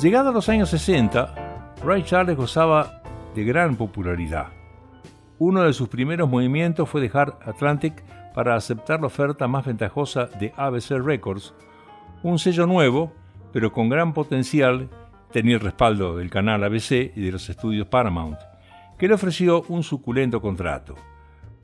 Llegado 0.00 0.28
a 0.28 0.32
los 0.32 0.48
años 0.48 0.70
60, 0.70 1.34
Ray 1.84 2.04
Charles 2.04 2.36
gozaba 2.36 3.02
de 3.34 3.42
gran 3.42 3.74
popularidad. 3.74 4.50
Uno 5.40 5.62
de 5.62 5.72
sus 5.72 5.88
primeros 5.88 6.30
movimientos 6.30 6.88
fue 6.88 7.00
dejar 7.00 7.40
Atlantic 7.44 8.04
para 8.34 8.54
aceptar 8.54 9.00
la 9.00 9.08
oferta 9.08 9.48
más 9.48 9.66
ventajosa 9.66 10.26
de 10.26 10.52
ABC 10.56 10.92
Records, 11.04 11.54
un 12.22 12.38
sello 12.38 12.68
nuevo, 12.68 13.12
pero 13.52 13.72
con 13.72 13.88
gran 13.88 14.12
potencial, 14.14 14.88
tenía 15.32 15.54
el 15.54 15.60
respaldo 15.60 16.16
del 16.16 16.30
canal 16.30 16.64
ABC 16.64 17.12
y 17.14 17.20
de 17.20 17.32
los 17.32 17.48
estudios 17.48 17.86
Paramount, 17.88 18.38
que 18.98 19.08
le 19.08 19.14
ofreció 19.14 19.62
un 19.68 19.82
suculento 19.82 20.40
contrato. 20.40 20.94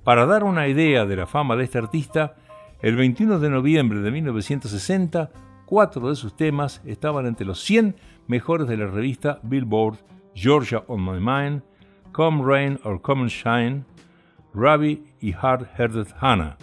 Para 0.04 0.26
dar 0.26 0.44
una 0.44 0.68
idea 0.68 1.06
de 1.06 1.16
la 1.16 1.26
fama 1.26 1.56
de 1.56 1.64
este 1.64 1.78
artista, 1.78 2.36
el 2.80 2.96
21 2.96 3.38
de 3.40 3.50
noviembre 3.50 4.00
de 4.00 4.10
1960, 4.10 5.30
cuatro 5.66 6.08
de 6.08 6.16
sus 6.16 6.36
temas 6.36 6.80
estaban 6.86 7.26
entre 7.26 7.46
los 7.46 7.60
100 7.62 7.96
mejores 8.26 8.68
de 8.68 8.76
la 8.76 8.86
revista 8.86 9.40
Billboard, 9.42 9.98
Georgia 10.34 10.84
on 10.86 11.04
My 11.04 11.20
Mind, 11.20 11.62
Come 12.12 12.42
Rain 12.44 12.78
or 12.84 13.00
Come 13.02 13.28
Shine, 13.28 13.84
Ravi 14.54 15.04
y 15.20 15.32
Hard 15.32 15.68
Hearted 15.76 16.08
Hannah. 16.20 16.56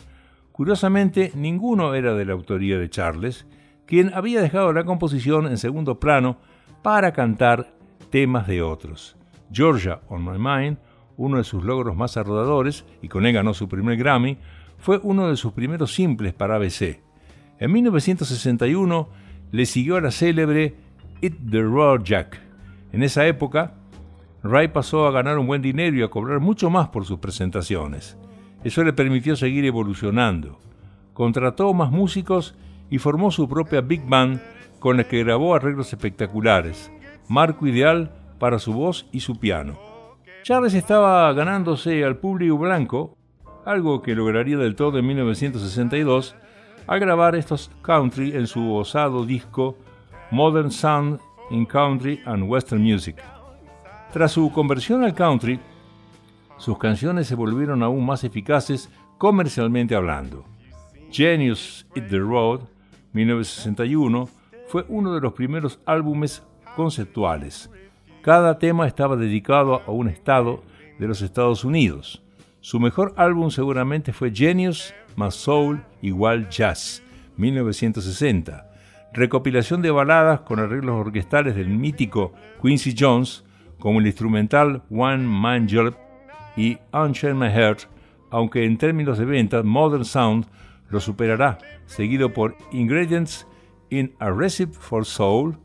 Curiosamente, 0.52 1.32
ninguno 1.36 1.94
era 1.94 2.14
de 2.14 2.26
la 2.26 2.34
autoría 2.34 2.80
de 2.80 2.90
Charles, 2.90 3.46
quien 3.86 4.14
había 4.14 4.42
dejado 4.42 4.74
la 4.74 4.84
composición 4.84 5.48
en 5.48 5.58
segundo 5.58 6.00
plano 6.00 6.38
para 6.82 7.14
cantar 7.14 7.74
temas 8.10 8.48
de 8.48 8.62
otros. 8.62 9.16
Georgia 9.52 10.02
on 10.10 10.24
My 10.24 10.38
Mind, 10.38 10.78
uno 11.18 11.38
de 11.38 11.44
sus 11.44 11.64
logros 11.64 11.96
más 11.96 12.18
arrodadores, 12.18 12.86
y 13.02 13.08
con 13.08 13.26
él 13.26 13.34
ganó 13.34 13.54
su 13.54 13.68
primer 13.68 13.98
Grammy, 13.98 14.38
fue 14.78 15.00
uno 15.02 15.30
de 15.30 15.38
sus 15.38 15.54
primeros 15.54 15.94
simples 15.94 16.34
para 16.34 16.56
ABC. 16.56 17.02
En 17.60 17.72
1961 17.72 19.10
le 19.52 19.66
siguió 19.66 19.96
a 19.96 20.02
la 20.02 20.12
célebre 20.12 20.76
It 21.22 21.36
the 21.50 21.62
Raw 21.62 22.04
Jack. 22.04 22.42
En 22.92 23.04
esa 23.04 23.26
época, 23.26 23.76
Ray 24.44 24.68
pasó 24.68 25.08
a 25.08 25.12
ganar 25.12 25.38
un 25.38 25.48
buen 25.48 25.62
dinero 25.62 25.98
y 25.98 26.04
a 26.04 26.10
cobrar 26.10 26.40
mucho 26.40 26.70
más 26.70 26.90
por 26.90 27.06
sus 27.06 27.20
presentaciones. 27.20 28.18
Eso 28.64 28.84
le 28.84 28.94
permitió 28.94 29.36
seguir 29.36 29.66
evolucionando. 29.66 30.60
Contrató 31.14 31.74
más 31.74 31.92
músicos 31.92 32.56
y 32.90 32.98
formó 32.98 33.32
su 33.32 33.48
propia 33.48 33.82
Big 33.82 34.06
Band 34.08 34.42
con 34.80 34.98
la 34.98 35.04
que 35.06 35.24
grabó 35.24 35.56
arreglos 35.56 35.92
espectaculares, 35.94 36.92
marco 37.28 37.68
ideal 37.68 38.12
para 38.40 38.60
su 38.60 38.74
voz 38.74 39.08
y 39.12 39.22
su 39.22 39.40
piano. 39.40 39.80
Charles 40.44 40.76
estaba 40.76 41.34
ganándose 41.34 42.04
al 42.04 42.18
público 42.18 42.58
blanco, 42.58 43.18
algo 43.66 44.02
que 44.02 44.14
lograría 44.14 44.58
del 44.58 44.76
todo 44.76 45.00
en 45.00 45.08
1962, 45.08 46.36
al 46.86 47.00
grabar 47.00 47.36
estos 47.36 47.72
country 47.82 48.36
en 48.36 48.46
su 48.46 48.76
osado 48.76 49.26
disco 49.26 49.76
Modern 50.30 50.70
Sound 50.70 51.20
in 51.50 51.66
Country 51.66 52.22
and 52.26 52.44
Western 52.48 52.84
Music. 52.84 53.16
Tras 54.14 54.32
su 54.32 54.52
conversión 54.52 55.04
al 55.04 55.16
country, 55.16 55.60
sus 56.58 56.78
canciones 56.78 57.28
se 57.28 57.36
volvieron 57.36 57.84
aún 57.84 58.06
más 58.06 58.24
eficaces 58.24 58.90
comercialmente 59.18 59.96
hablando. 59.96 60.46
Genius 61.12 61.86
Hit 61.96 62.08
the 62.10 62.20
Road, 62.20 62.62
1961, 63.16 64.28
fue 64.68 64.86
uno 64.90 65.14
de 65.16 65.22
los 65.22 65.32
primeros 65.32 65.80
álbumes 65.86 66.44
conceptuales. 66.76 67.72
Cada 68.22 68.60
tema 68.60 68.88
estaba 68.88 69.16
dedicado 69.16 69.82
a 69.88 69.92
un 69.92 70.10
estado 70.10 70.64
de 71.00 71.08
los 71.08 71.22
Estados 71.22 71.64
Unidos. 71.64 72.22
Su 72.60 72.80
mejor 72.80 73.14
álbum 73.16 73.52
seguramente 73.52 74.12
fue 74.12 74.36
Genius 74.36 74.94
más 75.16 75.36
Soul 75.36 75.82
igual 76.02 76.50
Jazz, 76.50 77.02
1960, 77.38 78.70
recopilación 79.14 79.82
de 79.82 79.92
baladas 79.92 80.42
con 80.42 80.60
arreglos 80.60 80.96
orquestales 80.96 81.56
del 81.56 81.70
mítico 81.70 82.34
Quincy 82.62 82.96
Jones, 83.00 83.46
como 83.80 84.02
el 84.02 84.08
instrumental 84.08 84.84
One 84.90 85.24
Man 85.26 85.68
Job 85.72 85.96
y 86.58 86.78
Unchain 86.92 87.38
My 87.38 87.48
Heart, 87.48 87.84
aunque 88.30 88.66
en 88.66 88.78
términos 88.78 89.18
de 89.18 89.26
ventas 89.26 89.64
Modern 89.64 90.04
Sound 90.04 90.48
lo 90.90 91.00
superará, 91.00 91.58
seguido 91.86 92.34
por 92.34 92.56
Ingredients 92.72 93.48
in 93.90 94.14
a 94.20 94.32
Recipe 94.32 94.74
for 94.74 95.06
Soul, 95.06 95.58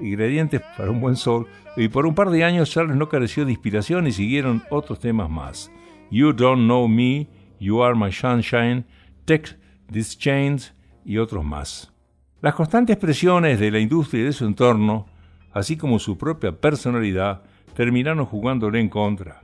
ingredientes 0.00 0.60
para 0.76 0.90
un 0.90 1.00
buen 1.00 1.16
soul, 1.16 1.46
y 1.76 1.88
por 1.88 2.06
un 2.06 2.14
par 2.14 2.30
de 2.30 2.44
años 2.44 2.70
Charles 2.70 2.96
no 2.96 3.08
careció 3.08 3.44
de 3.44 3.52
inspiración 3.52 4.06
y 4.06 4.12
siguieron 4.12 4.62
otros 4.70 5.00
temas 5.00 5.30
más. 5.30 5.70
You 6.10 6.32
Don't 6.32 6.64
Know 6.64 6.88
Me, 6.88 7.28
You 7.60 7.82
Are 7.82 7.94
My 7.94 8.12
Sunshine, 8.12 8.86
Take 9.24 9.56
These 9.92 10.16
Chains 10.18 10.74
y 11.04 11.18
otros 11.18 11.44
más. 11.44 11.92
Las 12.40 12.54
constantes 12.54 12.96
presiones 12.96 13.58
de 13.58 13.70
la 13.70 13.78
industria 13.78 14.22
y 14.22 14.24
de 14.26 14.32
su 14.32 14.46
entorno, 14.46 15.06
así 15.52 15.76
como 15.76 15.98
su 15.98 16.16
propia 16.16 16.52
personalidad, 16.52 17.42
terminaron 17.74 18.24
jugándole 18.26 18.80
en 18.80 18.88
contra. 18.88 19.42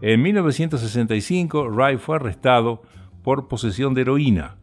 En 0.00 0.22
1965, 0.22 1.70
Ray 1.70 1.96
fue 1.96 2.16
arrestado 2.16 2.82
por 3.22 3.48
posesión 3.48 3.94
de 3.94 4.02
heroína, 4.02 4.56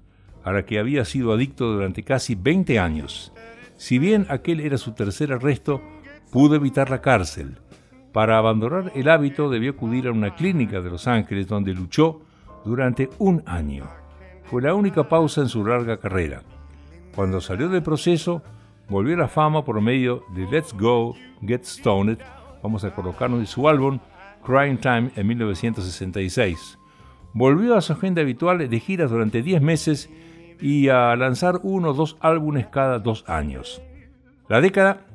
a 0.43 0.51
la 0.51 0.65
que 0.65 0.79
había 0.79 1.05
sido 1.05 1.33
adicto 1.33 1.71
durante 1.71 2.03
casi 2.03 2.35
20 2.35 2.79
años. 2.79 3.33
Si 3.77 3.99
bien 3.99 4.25
aquel 4.29 4.59
era 4.59 4.77
su 4.77 4.93
tercer 4.93 5.33
arresto, 5.33 5.81
pudo 6.31 6.55
evitar 6.55 6.89
la 6.89 7.01
cárcel. 7.01 7.57
Para 8.11 8.37
abandonar 8.37 8.91
el 8.95 9.09
hábito 9.09 9.49
debió 9.49 9.71
acudir 9.71 10.07
a 10.07 10.11
una 10.11 10.35
clínica 10.35 10.81
de 10.81 10.89
Los 10.89 11.07
Ángeles 11.07 11.47
donde 11.47 11.73
luchó 11.73 12.21
durante 12.63 13.09
un 13.19 13.43
año. 13.45 13.85
Fue 14.45 14.61
la 14.61 14.73
única 14.73 15.09
pausa 15.09 15.41
en 15.41 15.49
su 15.49 15.65
larga 15.65 15.97
carrera. 15.97 16.41
Cuando 17.15 17.41
salió 17.41 17.67
del 17.67 17.83
proceso, 17.83 18.41
volvió 18.87 19.15
a 19.15 19.19
la 19.19 19.27
fama 19.27 19.65
por 19.65 19.81
medio 19.81 20.23
de 20.35 20.45
Let's 20.47 20.73
Go, 20.73 21.15
Get 21.41 21.63
Stoned, 21.63 22.19
vamos 22.61 22.83
a 22.83 22.93
colocarnos 22.93 23.39
de 23.39 23.45
su 23.45 23.67
álbum 23.67 23.99
Crime 24.45 24.77
Time 24.77 25.11
en 25.15 25.27
1966. 25.27 26.77
Volvió 27.35 27.75
a 27.75 27.81
su 27.81 27.91
agenda 27.91 28.21
habitual 28.21 28.69
de 28.69 28.79
giras 28.79 29.11
durante 29.11 29.43
10 29.43 29.61
meses 29.61 30.09
y 30.61 30.87
a 30.87 31.13
lanzar 31.17 31.59
uno 31.63 31.89
o 31.89 31.93
dos 31.93 32.15
álbumes 32.21 32.67
cada 32.67 32.97
dos 32.97 33.25
años. 33.27 33.81
La 34.47 34.61
década 34.61 35.05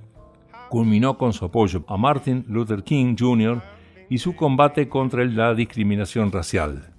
culminó 0.69 1.17
con 1.17 1.33
su 1.33 1.47
apoyo 1.47 1.83
a 1.89 1.97
Martin 1.97 2.45
Luther 2.47 2.85
King 2.85 3.17
Jr. 3.19 3.63
y 4.11 4.19
su 4.19 4.37
combate 4.37 4.87
contra 4.87 5.25
la 5.25 5.55
discriminación 5.55 6.31
racial. 6.31 6.93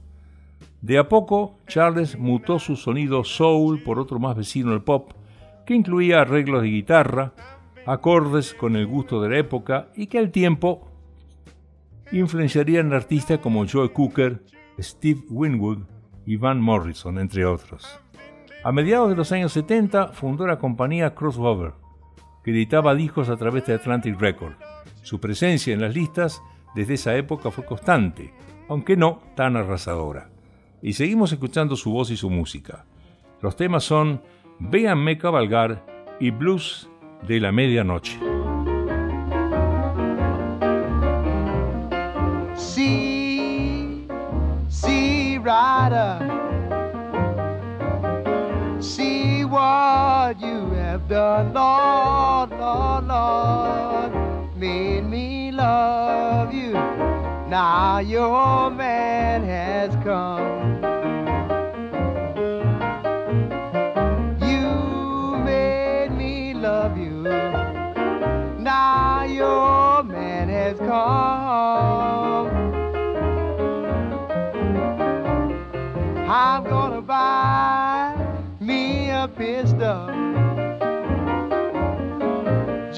De 0.81 0.97
a 0.97 1.07
poco, 1.07 1.60
Charles 1.67 2.17
mutó 2.17 2.57
su 2.57 2.75
sonido 2.75 3.23
soul 3.23 3.84
por 3.84 3.99
otro 3.99 4.17
más 4.17 4.36
vecino 4.36 4.71
al 4.71 4.81
pop, 4.81 5.12
que 5.67 5.75
incluía 5.75 6.21
arreglos 6.21 6.63
de 6.63 6.69
guitarra, 6.69 7.34
acordes 7.86 8.55
con 8.55 8.75
el 8.75 8.88
gusto 8.88 9.21
de 9.21 9.29
la 9.29 9.38
época 9.38 9.89
y 9.95 10.07
que 10.07 10.17
al 10.17 10.31
tiempo 10.31 10.88
influenciarían 12.12 12.91
artistas 12.91 13.38
como 13.38 13.67
Joe 13.67 13.93
Cooker, 13.93 14.41
Steve 14.82 15.22
Winwood 15.30 15.80
y 16.26 16.38
Van 16.38 16.62
Morrison, 16.62 17.20
entre 17.20 17.46
otros. 17.46 18.00
A 18.63 18.72
mediados 18.72 19.10
de 19.10 19.15
los 19.15 19.32
años 19.32 19.54
70 19.54 20.10
fundó 20.10 20.46
la 20.46 20.60
compañía 20.60 21.15
Crossover, 21.15 21.74
que 22.44 22.52
editaba 22.52 22.96
discos 22.96 23.30
a 23.30 23.38
través 23.38 23.65
de 23.65 23.74
Atlantic 23.74 24.20
Records. 24.20 24.58
Su 25.02 25.20
presencia 25.20 25.74
en 25.74 25.82
las 25.82 25.96
listas 25.96 26.41
desde 26.76 26.94
esa 26.96 27.15
época 27.15 27.52
fue 27.52 27.65
constante, 27.65 28.34
aunque 28.70 28.96
no 28.96 29.22
tan 29.36 29.56
arrasadora. 29.56 30.30
Y 30.82 30.94
seguimos 30.94 31.32
escuchando 31.32 31.76
su 31.76 31.91
voz 31.91 32.12
y 32.12 32.17
su 32.17 32.30
música. 32.30 32.86
Los 33.41 33.56
temas 33.56 33.84
son 33.84 34.22
Véanme 34.60 35.17
cabalgar 35.17 35.84
y 36.20 36.30
blues 36.30 36.88
de 37.28 37.39
la 37.39 37.52
medianoche. 37.52 38.31
Rider, 45.43 46.19
see 48.80 49.43
what 49.45 50.39
you 50.39 50.69
have 50.71 51.08
done, 51.08 51.54
Lord, 51.54 52.51
Lord, 52.51 53.08
Lord, 53.08 54.56
made 54.56 55.01
me 55.01 55.51
love 55.51 56.54
you. 56.54 56.73
Now 57.49 57.99
your 57.99 58.69
man 58.69 59.43
has 59.43 59.93
come. 60.04 60.75
You 64.41 65.38
made 65.43 66.12
me 66.12 66.54
love 66.54 66.97
you. 66.97 67.23
Now 68.60 69.23
your 69.23 70.04
man 70.04 70.49
has 70.49 70.77
come. 70.77 71.40
Buy 77.21 78.15
me 78.60 79.10
a 79.10 79.27
pistol 79.27 80.01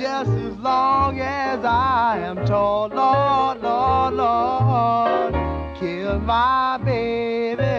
just 0.03 0.31
as 0.47 0.55
long 0.69 1.19
as 1.19 1.59
I 1.65 2.19
am 2.29 2.37
tall. 2.45 2.87
Lord, 3.01 3.57
Lord, 3.61 4.13
Lord, 4.23 5.31
kill 5.79 6.19
my 6.19 6.77
baby 6.77 7.75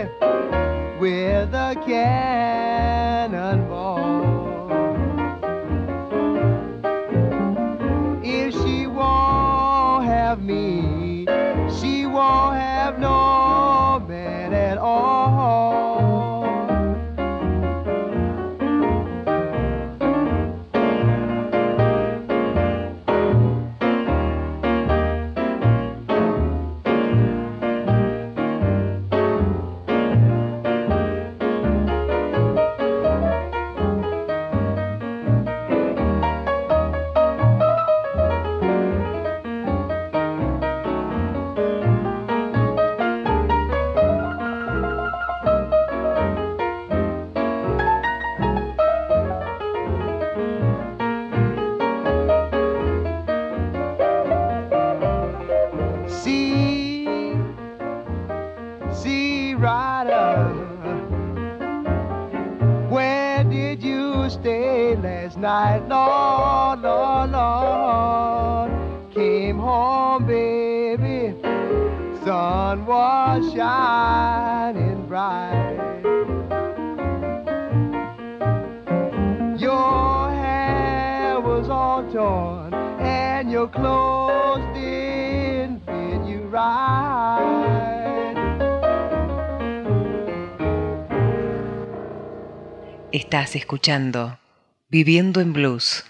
with 1.01 1.55
a 1.69 1.71
cannonball. 1.87 2.44
Estás 93.15 93.55
escuchando 93.55 94.41
Viviendo 94.89 95.41
en 95.41 95.53
Blues. 95.53 96.05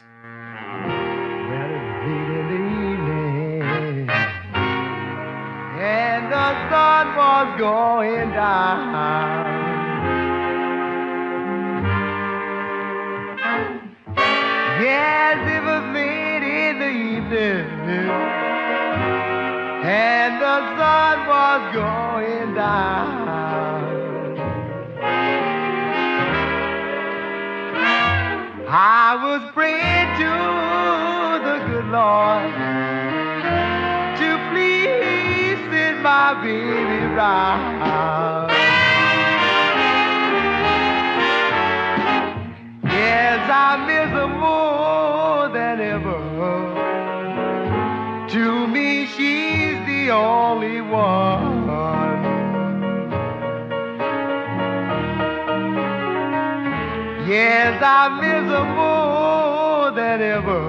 Yes, 14.80 15.38
it 15.46 15.62
was 15.62 15.84
late 15.92 16.42
in 16.42 16.78
the 16.78 16.88
evening, 16.88 17.68
and 19.84 20.40
the 20.40 20.58
sun 20.78 21.26
was 21.28 21.74
going 21.74 22.54
down. 22.54 23.23
I 28.76 29.14
was 29.14 29.40
praying 29.52 30.18
to 30.18 30.34
the 31.46 31.58
good 31.68 31.86
Lord 31.94 32.50
to 34.18 34.28
please 34.50 35.58
send 35.70 36.02
my 36.02 36.34
baby 36.42 37.06
round. 37.14 38.50
Yes, 42.82 43.48
I 43.48 43.76
miss 43.86 44.10
her 44.10 44.26
more 44.26 45.48
than 45.54 45.80
ever. 45.80 46.18
To 48.30 48.66
me, 48.66 49.06
she's 49.06 49.78
the 49.86 50.10
only 50.10 50.80
one. 50.80 51.53
Yes, 57.44 57.78
I 57.82 58.08
miss 58.22 58.46
her 58.56 58.66
more 58.80 59.90
than 59.90 60.22
ever. 60.36 60.62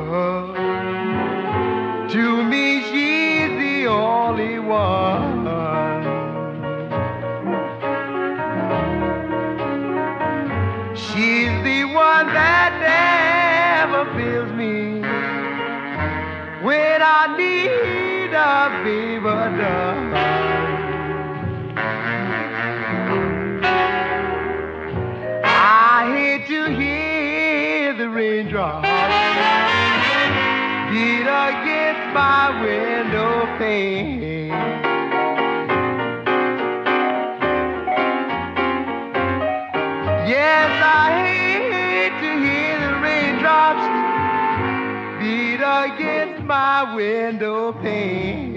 To 2.14 2.44
me, 2.52 2.82
she's 2.90 3.52
the 3.64 3.88
only 3.88 4.60
one. 4.60 5.46
She's 11.06 11.56
the 11.70 11.82
one 12.08 12.28
that 12.40 12.72
never 12.92 14.04
fails 14.18 14.52
me 14.52 15.00
when 16.66 17.00
I 17.02 17.22
need 17.38 18.34
a 18.34 18.84
favor 18.84 19.44
done. 19.62 20.35
To 26.48 26.70
hear 26.78 27.94
the 27.96 28.08
raindrops 28.08 28.88
beat 30.92 31.26
against 31.26 32.14
my 32.14 32.62
window 32.62 33.48
pane. 33.58 34.50
Yes, 40.28 40.70
I 40.84 41.10
hate 41.26 42.14
to 42.22 42.32
hear 42.46 42.80
the 42.86 42.94
raindrops 43.02 43.86
beat 45.20 45.62
against 45.64 46.44
my 46.44 46.94
window 46.96 47.74
pane. 47.82 48.55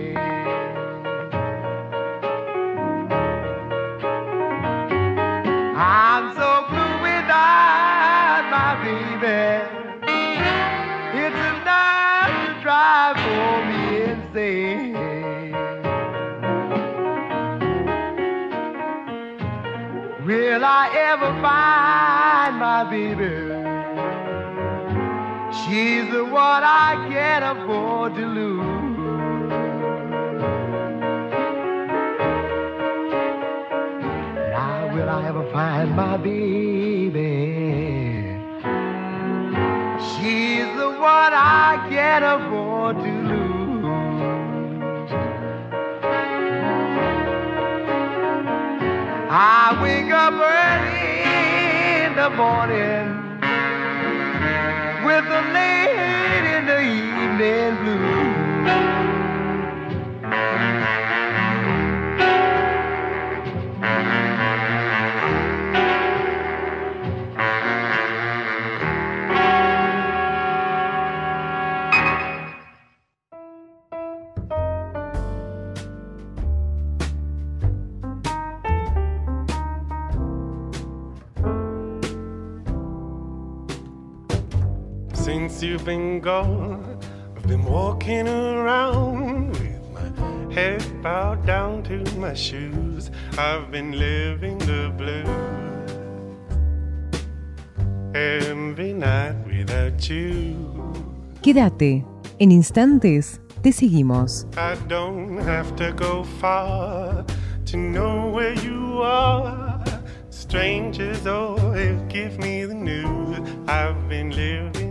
She's 25.79 26.11
the 26.11 26.25
one 26.25 26.65
I 26.65 27.07
can't 27.09 27.45
afford 27.57 28.17
to 28.17 28.27
lose. 28.27 28.99
Now 34.57 34.93
will 34.93 35.09
I 35.09 35.29
ever 35.29 35.45
find 35.53 35.95
my 35.95 36.17
baby? 36.17 37.21
She's 40.11 40.67
the 40.81 40.89
what 40.99 41.33
I 41.33 41.87
can't 41.89 42.25
afford 42.25 42.97
to 42.97 43.13
lose. 43.31 45.13
I 49.31 49.79
wake 49.81 50.11
up 50.11 50.35
early 50.59 51.23
in 52.05 52.17
the 52.17 52.31
morning 52.31 53.18
with 55.09 55.25
the 55.25 55.41
late 55.57 56.45
in 56.55 56.67
the 56.67 56.81
evening 56.81 57.77
blue. 57.83 58.28
Since 85.29 85.63
you've 85.63 85.85
been 85.85 86.21
gone, 86.21 86.99
I've 87.37 87.47
been 87.47 87.63
walking 87.63 88.27
around 88.27 89.51
with 89.51 89.93
my 89.93 90.55
head 90.55 90.83
bowed 91.03 91.45
down 91.45 91.83
to 91.83 91.99
my 92.17 92.33
shoes. 92.33 93.11
I've 93.37 93.71
been 93.71 93.93
living 93.93 94.57
the 94.57 94.91
blues 94.97 95.29
every 98.15 98.95
night 98.95 99.37
without 99.47 100.09
you. 100.09 100.57
Quédate. 101.43 102.07
En 102.39 102.51
instantes 102.51 103.39
te 103.63 103.71
seguimos. 103.71 104.47
I 104.57 104.77
don't 104.87 105.37
have 105.43 105.77
to 105.77 105.93
go 105.93 106.25
far 106.41 107.27
to 107.67 107.77
know 107.77 108.31
where 108.31 108.55
you 108.65 109.03
are. 109.03 109.85
Strangers 110.31 111.27
oh, 111.27 111.59
always 111.59 112.01
give 112.09 112.39
me 112.39 112.65
the 112.65 112.73
news. 112.73 113.41
I've 113.69 114.09
been 114.09 114.31
living 114.31 114.88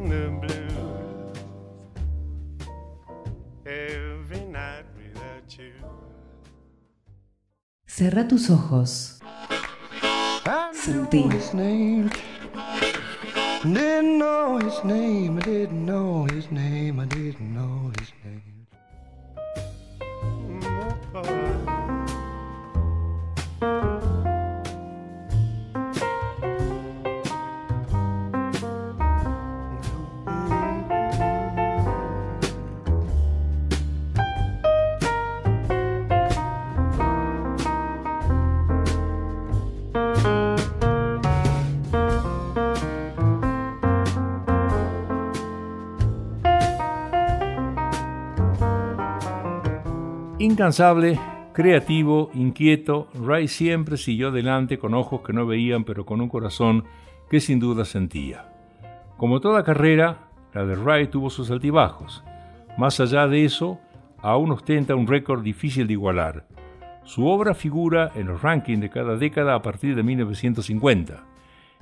every 3.66 4.46
night 4.46 4.86
without 4.96 5.58
you. 5.58 5.74
Cerra 7.86 8.28
tus 8.28 8.50
ojos. 8.50 9.20
Sentí. 10.74 11.26
Incansable, 50.48 51.20
creativo, 51.52 52.32
inquieto, 52.34 53.10
Ray 53.22 53.50
siempre 53.50 53.98
siguió 53.98 54.30
adelante 54.30 54.78
con 54.80 54.94
ojos 54.94 55.20
que 55.20 55.34
no 55.34 55.46
veían 55.46 55.84
pero 55.84 56.06
con 56.06 56.22
un 56.22 56.30
corazón 56.30 56.86
que 57.30 57.42
sin 57.42 57.60
duda 57.60 57.84
sentía. 57.84 58.50
Como 59.18 59.42
toda 59.42 59.66
carrera, 59.66 60.30
la 60.54 60.66
de 60.66 60.76
Ray 60.76 61.08
tuvo 61.08 61.30
sus 61.30 61.52
altibajos. 61.52 62.24
Más 62.78 62.98
allá 63.02 63.28
de 63.28 63.44
eso, 63.44 63.82
aún 64.20 64.54
ostenta 64.54 64.96
un 64.96 65.06
récord 65.06 65.44
difícil 65.44 65.86
de 65.86 65.94
igualar. 65.94 66.48
Su 67.04 67.28
obra 67.28 67.54
figura 67.54 68.14
en 68.16 68.28
los 68.28 68.42
rankings 68.42 68.80
de 68.80 68.90
cada 68.90 69.18
década 69.18 69.54
a 69.54 69.62
partir 69.62 69.98
de 69.98 70.04
1950. 70.04 71.26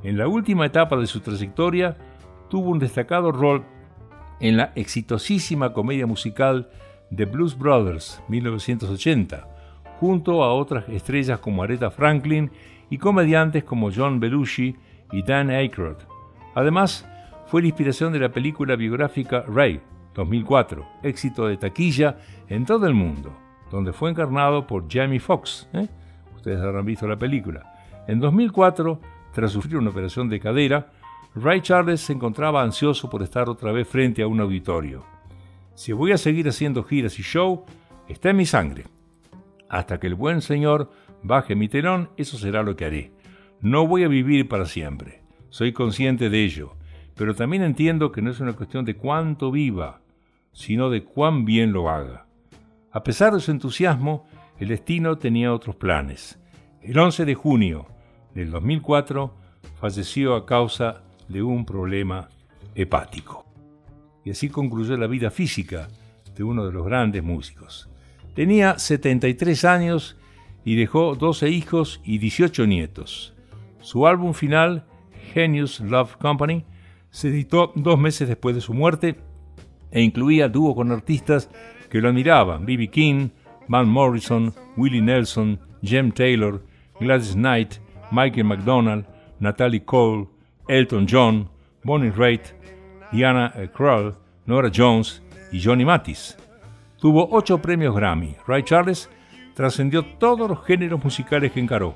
En 0.01 0.17
la 0.17 0.27
última 0.27 0.65
etapa 0.65 0.97
de 0.97 1.05
su 1.05 1.19
trayectoria, 1.19 1.97
tuvo 2.49 2.71
un 2.71 2.79
destacado 2.79 3.31
rol 3.31 3.63
en 4.39 4.57
la 4.57 4.71
exitosísima 4.73 5.71
comedia 5.71 6.07
musical 6.07 6.71
The 7.13 7.25
Blues 7.25 7.57
Brothers 7.57 8.21
1980, 8.27 9.47
junto 9.99 10.43
a 10.43 10.53
otras 10.53 10.87
estrellas 10.89 11.39
como 11.39 11.63
Aretha 11.63 11.91
Franklin 11.91 12.51
y 12.89 12.97
comediantes 12.97 13.63
como 13.63 13.91
John 13.91 14.19
Belushi 14.19 14.75
y 15.11 15.23
Dan 15.23 15.49
Aykroyd. 15.49 15.97
Además, 16.55 17.07
fue 17.47 17.61
la 17.61 17.67
inspiración 17.67 18.11
de 18.13 18.19
la 18.19 18.29
película 18.29 18.75
biográfica 18.75 19.43
Ray 19.47 19.81
2004, 20.15 20.85
éxito 21.03 21.47
de 21.47 21.57
taquilla 21.57 22.17
en 22.47 22.65
todo 22.65 22.87
el 22.87 22.93
mundo, 22.93 23.35
donde 23.69 23.93
fue 23.93 24.09
encarnado 24.09 24.65
por 24.65 24.91
Jamie 24.91 25.19
Foxx. 25.19 25.69
¿eh? 25.73 25.87
Ustedes 26.35 26.61
habrán 26.61 26.85
visto 26.85 27.07
la 27.07 27.17
película. 27.17 27.73
En 28.07 28.19
2004, 28.19 28.99
tras 29.33 29.51
sufrir 29.51 29.77
una 29.77 29.89
operación 29.89 30.29
de 30.29 30.39
cadera, 30.39 30.91
Ray 31.35 31.61
Charles 31.61 32.01
se 32.01 32.13
encontraba 32.13 32.63
ansioso 32.63 33.09
por 33.09 33.21
estar 33.21 33.49
otra 33.49 33.71
vez 33.71 33.87
frente 33.87 34.21
a 34.21 34.27
un 34.27 34.39
auditorio. 34.39 35.14
Si 35.75 35.91
voy 35.91 36.13
a 36.13 36.17
seguir 36.17 36.47
haciendo 36.47 36.85
giras 36.85 37.19
y 37.19 37.21
show, 37.21 37.65
está 38.07 38.29
en 38.29 38.37
mi 38.37 38.45
sangre. 38.45 38.85
Hasta 39.69 39.99
que 39.99 40.07
el 40.07 40.15
buen 40.15 40.41
Señor 40.41 40.89
baje 41.21 41.53
mi 41.53 41.67
telón, 41.67 42.09
eso 42.15 42.37
será 42.37 42.63
lo 42.63 42.77
que 42.77 42.85
haré. 42.85 43.11
No 43.59 43.85
voy 43.85 44.05
a 44.05 44.07
vivir 44.07 44.47
para 44.47 44.65
siempre. 44.67 45.21
Soy 45.49 45.73
consciente 45.73 46.29
de 46.29 46.45
ello, 46.45 46.77
pero 47.15 47.35
también 47.35 47.61
entiendo 47.61 48.13
que 48.13 48.21
no 48.21 48.31
es 48.31 48.39
una 48.39 48.53
cuestión 48.53 48.85
de 48.85 48.95
cuánto 48.95 49.51
viva, 49.51 50.01
sino 50.53 50.89
de 50.89 51.03
cuán 51.03 51.43
bien 51.43 51.73
lo 51.73 51.89
haga. 51.89 52.25
A 52.91 53.03
pesar 53.03 53.33
de 53.33 53.41
su 53.41 53.51
entusiasmo, 53.51 54.27
el 54.57 54.69
destino 54.69 55.17
tenía 55.17 55.53
otros 55.53 55.75
planes. 55.75 56.39
El 56.81 56.97
11 56.97 57.25
de 57.25 57.35
junio 57.35 57.85
del 58.33 58.49
2004 58.49 59.33
falleció 59.81 60.35
a 60.35 60.45
causa 60.45 61.03
de 61.27 61.43
un 61.43 61.65
problema 61.65 62.29
hepático 62.75 63.44
y 64.25 64.31
así 64.31 64.49
concluyó 64.49 64.97
la 64.97 65.07
vida 65.07 65.31
física 65.31 65.87
de 66.35 66.43
uno 66.43 66.65
de 66.65 66.73
los 66.73 66.85
grandes 66.85 67.23
músicos. 67.23 67.87
Tenía 68.33 68.77
73 68.77 69.63
años 69.63 70.17
y 70.65 70.75
dejó 70.75 71.15
12 71.15 71.49
hijos 71.49 72.01
y 72.03 72.17
18 72.17 72.65
nietos. 72.65 73.33
Su 73.79 74.07
álbum 74.07 74.33
final, 74.33 74.83
Genius 75.33 75.79
Love 75.79 76.17
Company, 76.17 76.65
se 77.11 77.29
editó 77.29 77.71
dos 77.75 77.97
meses 77.97 78.27
después 78.27 78.55
de 78.55 78.61
su 78.61 78.73
muerte 78.73 79.15
e 79.91 80.01
incluía 80.01 80.49
dúo 80.49 80.75
con 80.75 80.91
artistas 80.91 81.49
que 81.89 82.01
lo 82.01 82.09
admiraban, 82.09 82.65
B.B. 82.65 82.89
King, 82.89 83.29
Van 83.67 83.87
Morrison, 83.87 84.53
Willie 84.75 85.01
Nelson, 85.01 85.59
Jem 85.81 86.11
Taylor, 86.11 86.61
Gladys 86.99 87.35
Knight, 87.35 87.75
Michael 88.11 88.45
McDonald, 88.45 89.05
Natalie 89.39 89.85
Cole, 89.85 90.27
Elton 90.67 91.05
John, 91.09 91.49
Bonnie 91.83 92.11
Raitt, 92.11 92.53
Diana 93.11 93.53
Krall, 93.73 94.15
Nora 94.45 94.71
Jones 94.73 95.21
y 95.51 95.61
Johnny 95.61 95.85
Mathis. 95.85 96.37
Tuvo 96.99 97.27
ocho 97.31 97.61
premios 97.61 97.95
Grammy. 97.95 98.35
Ray 98.47 98.63
Charles 98.63 99.09
trascendió 99.53 100.03
todos 100.17 100.49
los 100.49 100.63
géneros 100.65 101.03
musicales 101.03 101.51
que 101.51 101.59
encaró. 101.59 101.95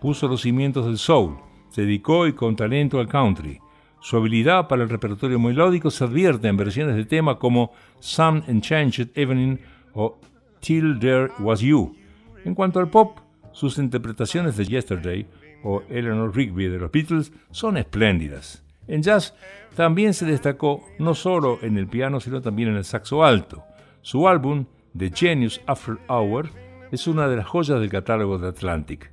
Puso 0.00 0.28
los 0.28 0.42
cimientos 0.42 0.86
del 0.86 0.98
soul, 0.98 1.36
se 1.70 1.82
dedicó 1.82 2.26
y 2.26 2.32
con 2.32 2.56
talento 2.56 2.98
al 3.00 3.08
country. 3.08 3.60
Su 4.00 4.16
habilidad 4.16 4.68
para 4.68 4.82
el 4.84 4.88
repertorio 4.88 5.38
melódico 5.40 5.90
se 5.90 6.04
advierte 6.04 6.48
en 6.48 6.56
versiones 6.56 6.96
de 6.96 7.04
tema 7.04 7.38
como 7.38 7.72
Some 7.98 8.42
Enchanted 8.46 9.08
Evening 9.14 9.58
o 9.92 10.18
Till 10.60 10.98
There 10.98 11.30
Was 11.40 11.60
You. 11.60 11.96
En 12.44 12.54
cuanto 12.54 12.78
al 12.78 12.90
pop, 12.90 13.18
sus 13.52 13.78
interpretaciones 13.78 14.56
de 14.56 14.66
Yesterday 14.66 15.26
o 15.64 15.82
Eleanor 15.88 16.34
Rigby 16.34 16.68
de 16.68 16.78
los 16.78 16.92
Beatles 16.92 17.32
son 17.50 17.76
espléndidas. 17.76 18.64
En 18.88 19.02
jazz 19.02 19.34
también 19.76 20.14
se 20.14 20.26
destacó 20.26 20.82
no 20.98 21.14
solo 21.14 21.58
en 21.62 21.78
el 21.78 21.86
piano, 21.86 22.20
sino 22.20 22.40
también 22.40 22.70
en 22.70 22.76
el 22.76 22.84
saxo 22.84 23.22
alto. 23.22 23.62
Su 24.00 24.26
álbum, 24.26 24.64
The 24.96 25.10
Genius 25.14 25.60
After 25.66 25.98
Hour, 26.08 26.48
es 26.90 27.06
una 27.06 27.28
de 27.28 27.36
las 27.36 27.46
joyas 27.46 27.78
del 27.78 27.90
catálogo 27.90 28.38
de 28.38 28.48
Atlantic. 28.48 29.12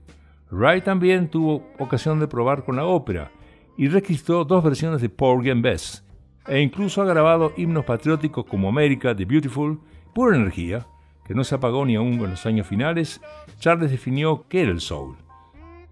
Ray 0.50 0.82
también 0.82 1.30
tuvo 1.30 1.68
ocasión 1.78 2.20
de 2.20 2.28
probar 2.28 2.64
con 2.64 2.78
la 2.78 2.86
ópera 2.86 3.32
y 3.78 3.90
registró 3.90 4.46
dos 4.46 4.64
versiones 4.64 5.02
de 5.02 5.10
Porgy 5.10 5.50
and 5.50 5.62
Bess, 5.62 6.06
e 6.48 6.62
incluso 6.62 7.02
ha 7.02 7.06
grabado 7.06 7.52
himnos 7.58 7.84
patrióticos 7.86 8.46
como 8.46 8.70
America, 8.70 9.16
The 9.16 9.26
Beautiful, 9.26 9.80
pura 10.14 10.38
energía, 10.38 10.88
que 11.26 11.34
no 11.34 11.44
se 11.44 11.56
apagó 11.56 11.86
ni 11.86 11.96
aún 11.96 12.14
en 12.14 12.30
los 12.30 12.46
años 12.46 12.68
finales. 12.68 13.20
Charles 13.60 13.92
definió 13.92 14.46
qué 14.48 14.62
era 14.62 14.72
el 14.72 14.80
soul, 14.80 15.18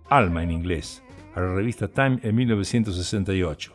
alma 0.10 0.44
en 0.44 0.52
inglés, 0.52 1.03
a 1.36 1.42
la 1.42 1.54
revista 1.54 1.88
Time 1.88 2.20
en 2.24 2.36
1968. 2.36 3.74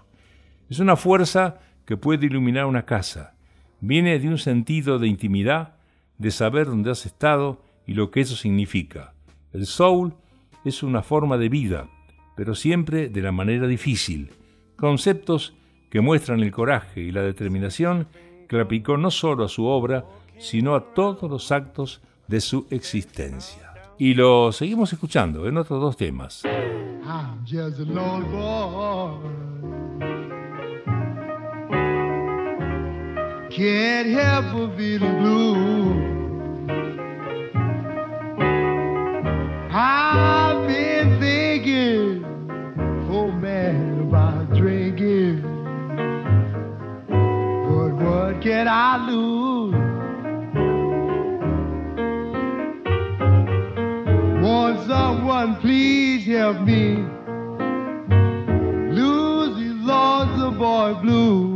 Es 0.71 0.79
una 0.79 0.97
fuerza 0.97 1.59
que 1.85 1.97
puede 1.97 2.27
iluminar 2.27 2.67
una 2.67 2.85
casa. 2.85 3.35
Viene 3.81 4.19
de 4.19 4.29
un 4.29 4.39
sentido 4.39 4.99
de 4.99 5.09
intimidad, 5.09 5.77
de 6.19 6.31
saber 6.31 6.67
dónde 6.67 6.91
has 6.91 7.07
estado 7.07 7.63
y 7.87 7.95
lo 7.95 8.11
que 8.11 8.21
eso 8.21 8.37
significa. 8.37 9.15
El 9.53 9.67
soul 9.67 10.15
es 10.65 10.83
una 10.83 11.03
forma 11.03 11.39
de 11.39 11.49
vida, 11.49 11.89
pero 12.37 12.55
siempre 12.55 13.09
de 13.09 13.23
la 13.23 13.33
manera 13.33 13.67
difícil. 13.67 14.31
Conceptos 14.77 15.55
que 15.91 16.01
muestran 16.01 16.41
el 16.41 16.53
coraje 16.53 17.01
y 17.01 17.13
la 17.13 17.23
determinación 17.23 18.09
que 18.49 18.61
aplicó 18.61 18.97
no 18.97 19.11
solo 19.11 19.45
a 19.45 19.49
su 19.49 19.65
obra, 19.65 20.05
sino 20.39 20.75
a 20.75 20.93
todos 20.93 21.31
los 21.31 21.51
actos 21.53 22.01
de 22.27 22.41
su 22.41 22.67
existencia. 22.71 23.73
Y 23.99 24.15
lo 24.15 24.53
seguimos 24.53 24.93
escuchando 24.93 25.49
en 25.49 25.57
otros 25.57 25.81
dos 25.81 25.97
temas. 25.97 26.45
Can't 33.51 34.07
help 34.11 34.45
but 34.53 34.77
feeling 34.77 35.19
blue. 35.19 35.95
I've 39.73 40.69
been 40.69 41.19
thinking, 41.19 42.23
oh 43.11 43.31
man, 43.31 44.01
about 44.03 44.51
drinking. 44.55 45.41
But 47.09 47.95
what 47.95 48.43
can 48.43 48.69
I 48.69 49.09
lose? 49.09 49.75
Won't 54.45 54.87
someone 54.87 55.57
please 55.57 56.27
help 56.27 56.61
me 56.61 57.18
lost 60.91 61.03
boy 61.03 61.48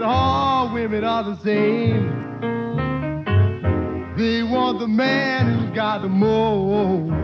that 0.00 0.06
all 0.06 0.72
women 0.72 1.04
are 1.04 1.22
the 1.24 1.36
same. 1.44 2.08
They 4.16 4.42
want 4.42 4.78
the 4.80 4.88
man 4.88 5.58
who's 5.58 5.74
got 5.74 6.02
the 6.02 6.08
most. 6.08 7.19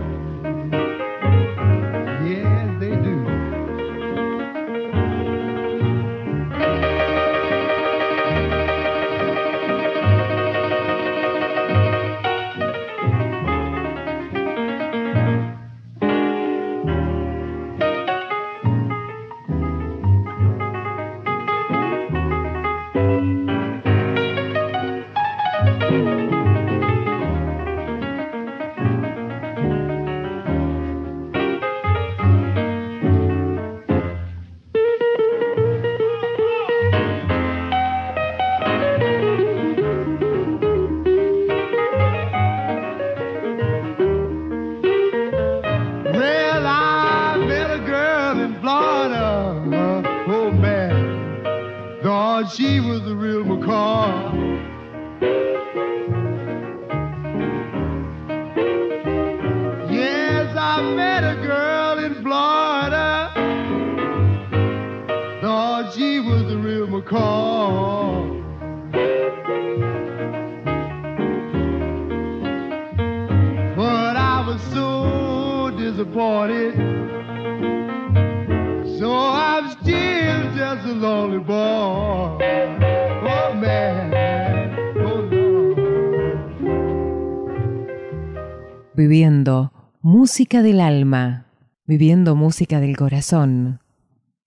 Música 90.27 90.61
del 90.61 90.81
alma, 90.81 91.47
viviendo 91.85 92.35
música 92.35 92.81
del 92.81 92.97
corazón, 92.97 93.79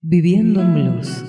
viviendo 0.02 0.60
en 0.60 0.74
blues. 0.74 1.24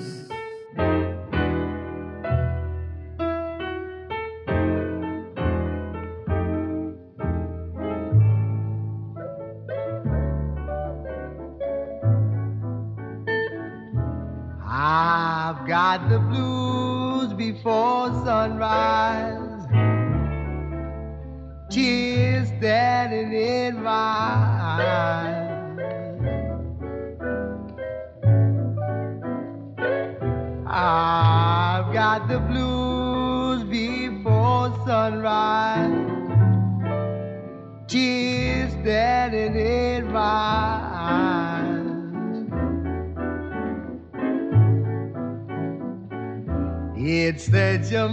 Before 17.38 18.10
sunrise. 18.24 19.31
Standing 22.62 23.32
in 23.32 23.82
my 23.82 23.90
eyes. 23.90 25.50
I've 30.68 31.92
got 31.92 32.28
the 32.28 32.38
blues 32.38 33.64
before 33.64 34.70
sunrise. 34.86 35.90
Tears 37.88 38.70
standing 38.74 39.56
in 39.56 40.12
my 40.12 40.78
eyes. 40.94 41.82
It's 46.96 47.46
such 47.46 47.90
a 47.90 48.08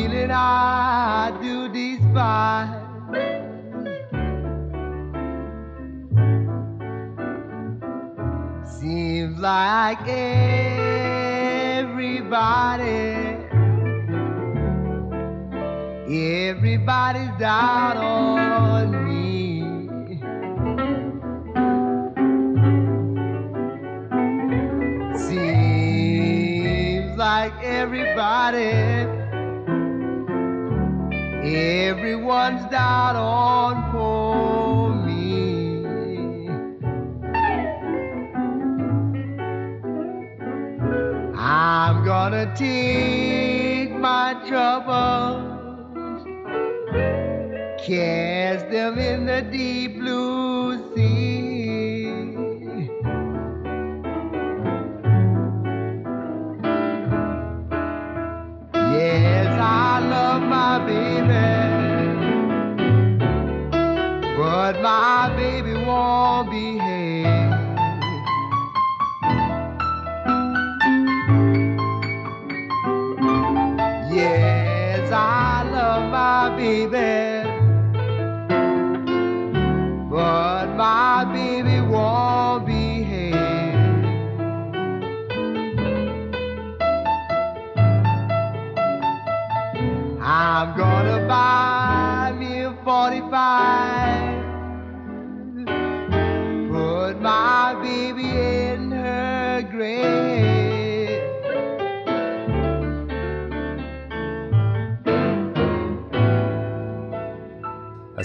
feeling 0.00 0.30
I 0.30 1.30
do 1.42 1.68
despise. 1.68 2.70
Seems 8.80 9.38
like 9.38 10.08
everybody, 10.08 11.86
everybody's 16.48 17.34
down 17.38 17.96
on 17.98 19.04
me. 19.04 19.60
Seems 25.28 27.12
like 27.18 27.52
everybody, 27.62 28.89
everyone's 31.56 32.70
down 32.70 33.16
on 33.16 33.90
poor 33.92 34.94
me. 35.06 35.80
I'm 41.36 42.04
gonna 42.04 42.54
take 42.56 43.90
my 43.92 44.34
troubles, 44.46 46.24
cast 47.84 48.70
them 48.70 48.98
in 48.98 49.26
the 49.26 49.42
deep 49.42 49.98
blue 49.98 50.39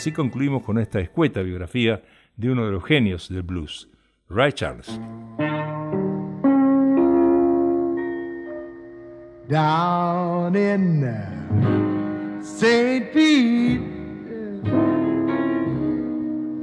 Así 0.05 0.11
concluimos 0.13 0.61
con 0.61 0.77
esta 0.77 0.99
escueta 0.99 1.41
biografía 1.41 2.03
de 2.37 2.51
uno 2.51 2.67
de 2.67 2.71
los 2.73 2.85
genios 2.85 3.27
del 3.27 3.41
blues, 3.41 3.89
Ray 4.29 4.51
Charles. 4.53 4.87
Uh, 9.49 10.51
St. 12.39 13.09
Pete, 13.15 13.81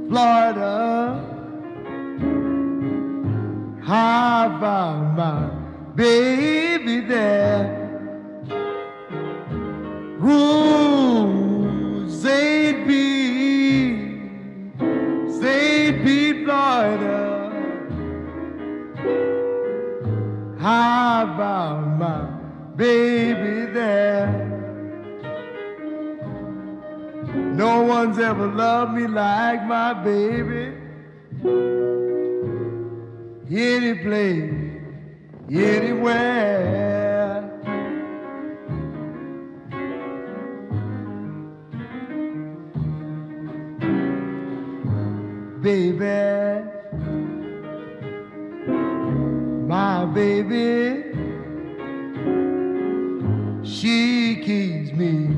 Florida, 0.07 1.21
baby 5.97 7.01
Pete, 16.01 16.45
Florida. 16.45 17.31
I 20.59 21.35
found 21.37 21.99
my 21.99 22.25
baby 22.75 23.71
there. 23.71 24.49
No 27.35 27.83
one's 27.83 28.17
ever 28.17 28.47
loved 28.47 28.93
me 28.93 29.07
like 29.07 29.65
my 29.65 29.93
baby. 29.93 30.73
Any 33.51 33.93
place, 33.95 34.53
anywhere. 35.51 37.02
Baby, 45.63 46.03
my 49.65 50.03
baby, 50.13 51.05
she 53.63 54.41
keeps 54.43 54.91
me 54.91 55.37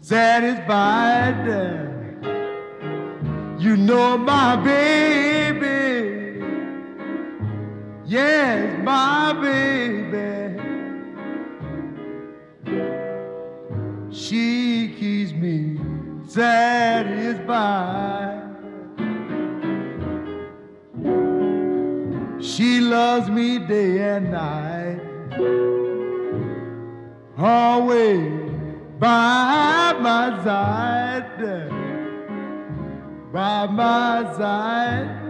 satisfied. 0.00 1.44
You 3.58 3.76
know 3.76 4.16
my 4.16 4.54
baby, 4.54 6.40
yes, 8.06 8.80
my 8.84 9.32
baby. 9.42 10.60
She 14.12 14.94
keeps 14.96 15.32
me 15.32 15.80
satisfied. 16.28 18.31
She 22.54 22.80
loves 22.80 23.30
me 23.30 23.58
day 23.58 23.98
and 23.98 24.30
night. 24.30 25.00
Always 27.38 28.28
by 28.98 29.96
my 29.98 30.44
side. 30.44 31.70
By 33.32 33.66
my 33.68 34.34
side. 34.36 35.21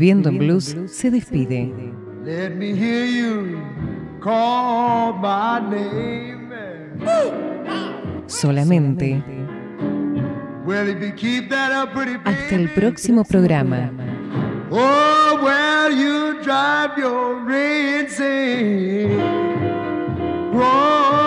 Viviendo 0.00 0.30
en 0.30 0.38
Blues 0.38 0.74
se 0.86 1.10
despide. 1.10 1.74
Let 2.24 2.54
me 2.54 2.72
hear 2.72 3.04
you 3.04 3.60
call 4.18 5.12
my 5.20 5.60
name. 5.60 6.48
Solamente 8.26 9.22
Well, 10.64 10.88
if 10.88 11.02
you 11.02 11.12
keep 11.14 11.50
that 11.50 11.70
up 11.72 11.92
pretty 11.92 12.16
hasta 12.24 12.54
el 12.54 12.70
próximo 12.70 13.24
programa. 13.24 13.90
Oh, 14.70 15.38
well, 15.42 15.92
you 15.92 16.40
drive 16.42 16.96
your. 16.96 17.44
Oh, 20.54 21.19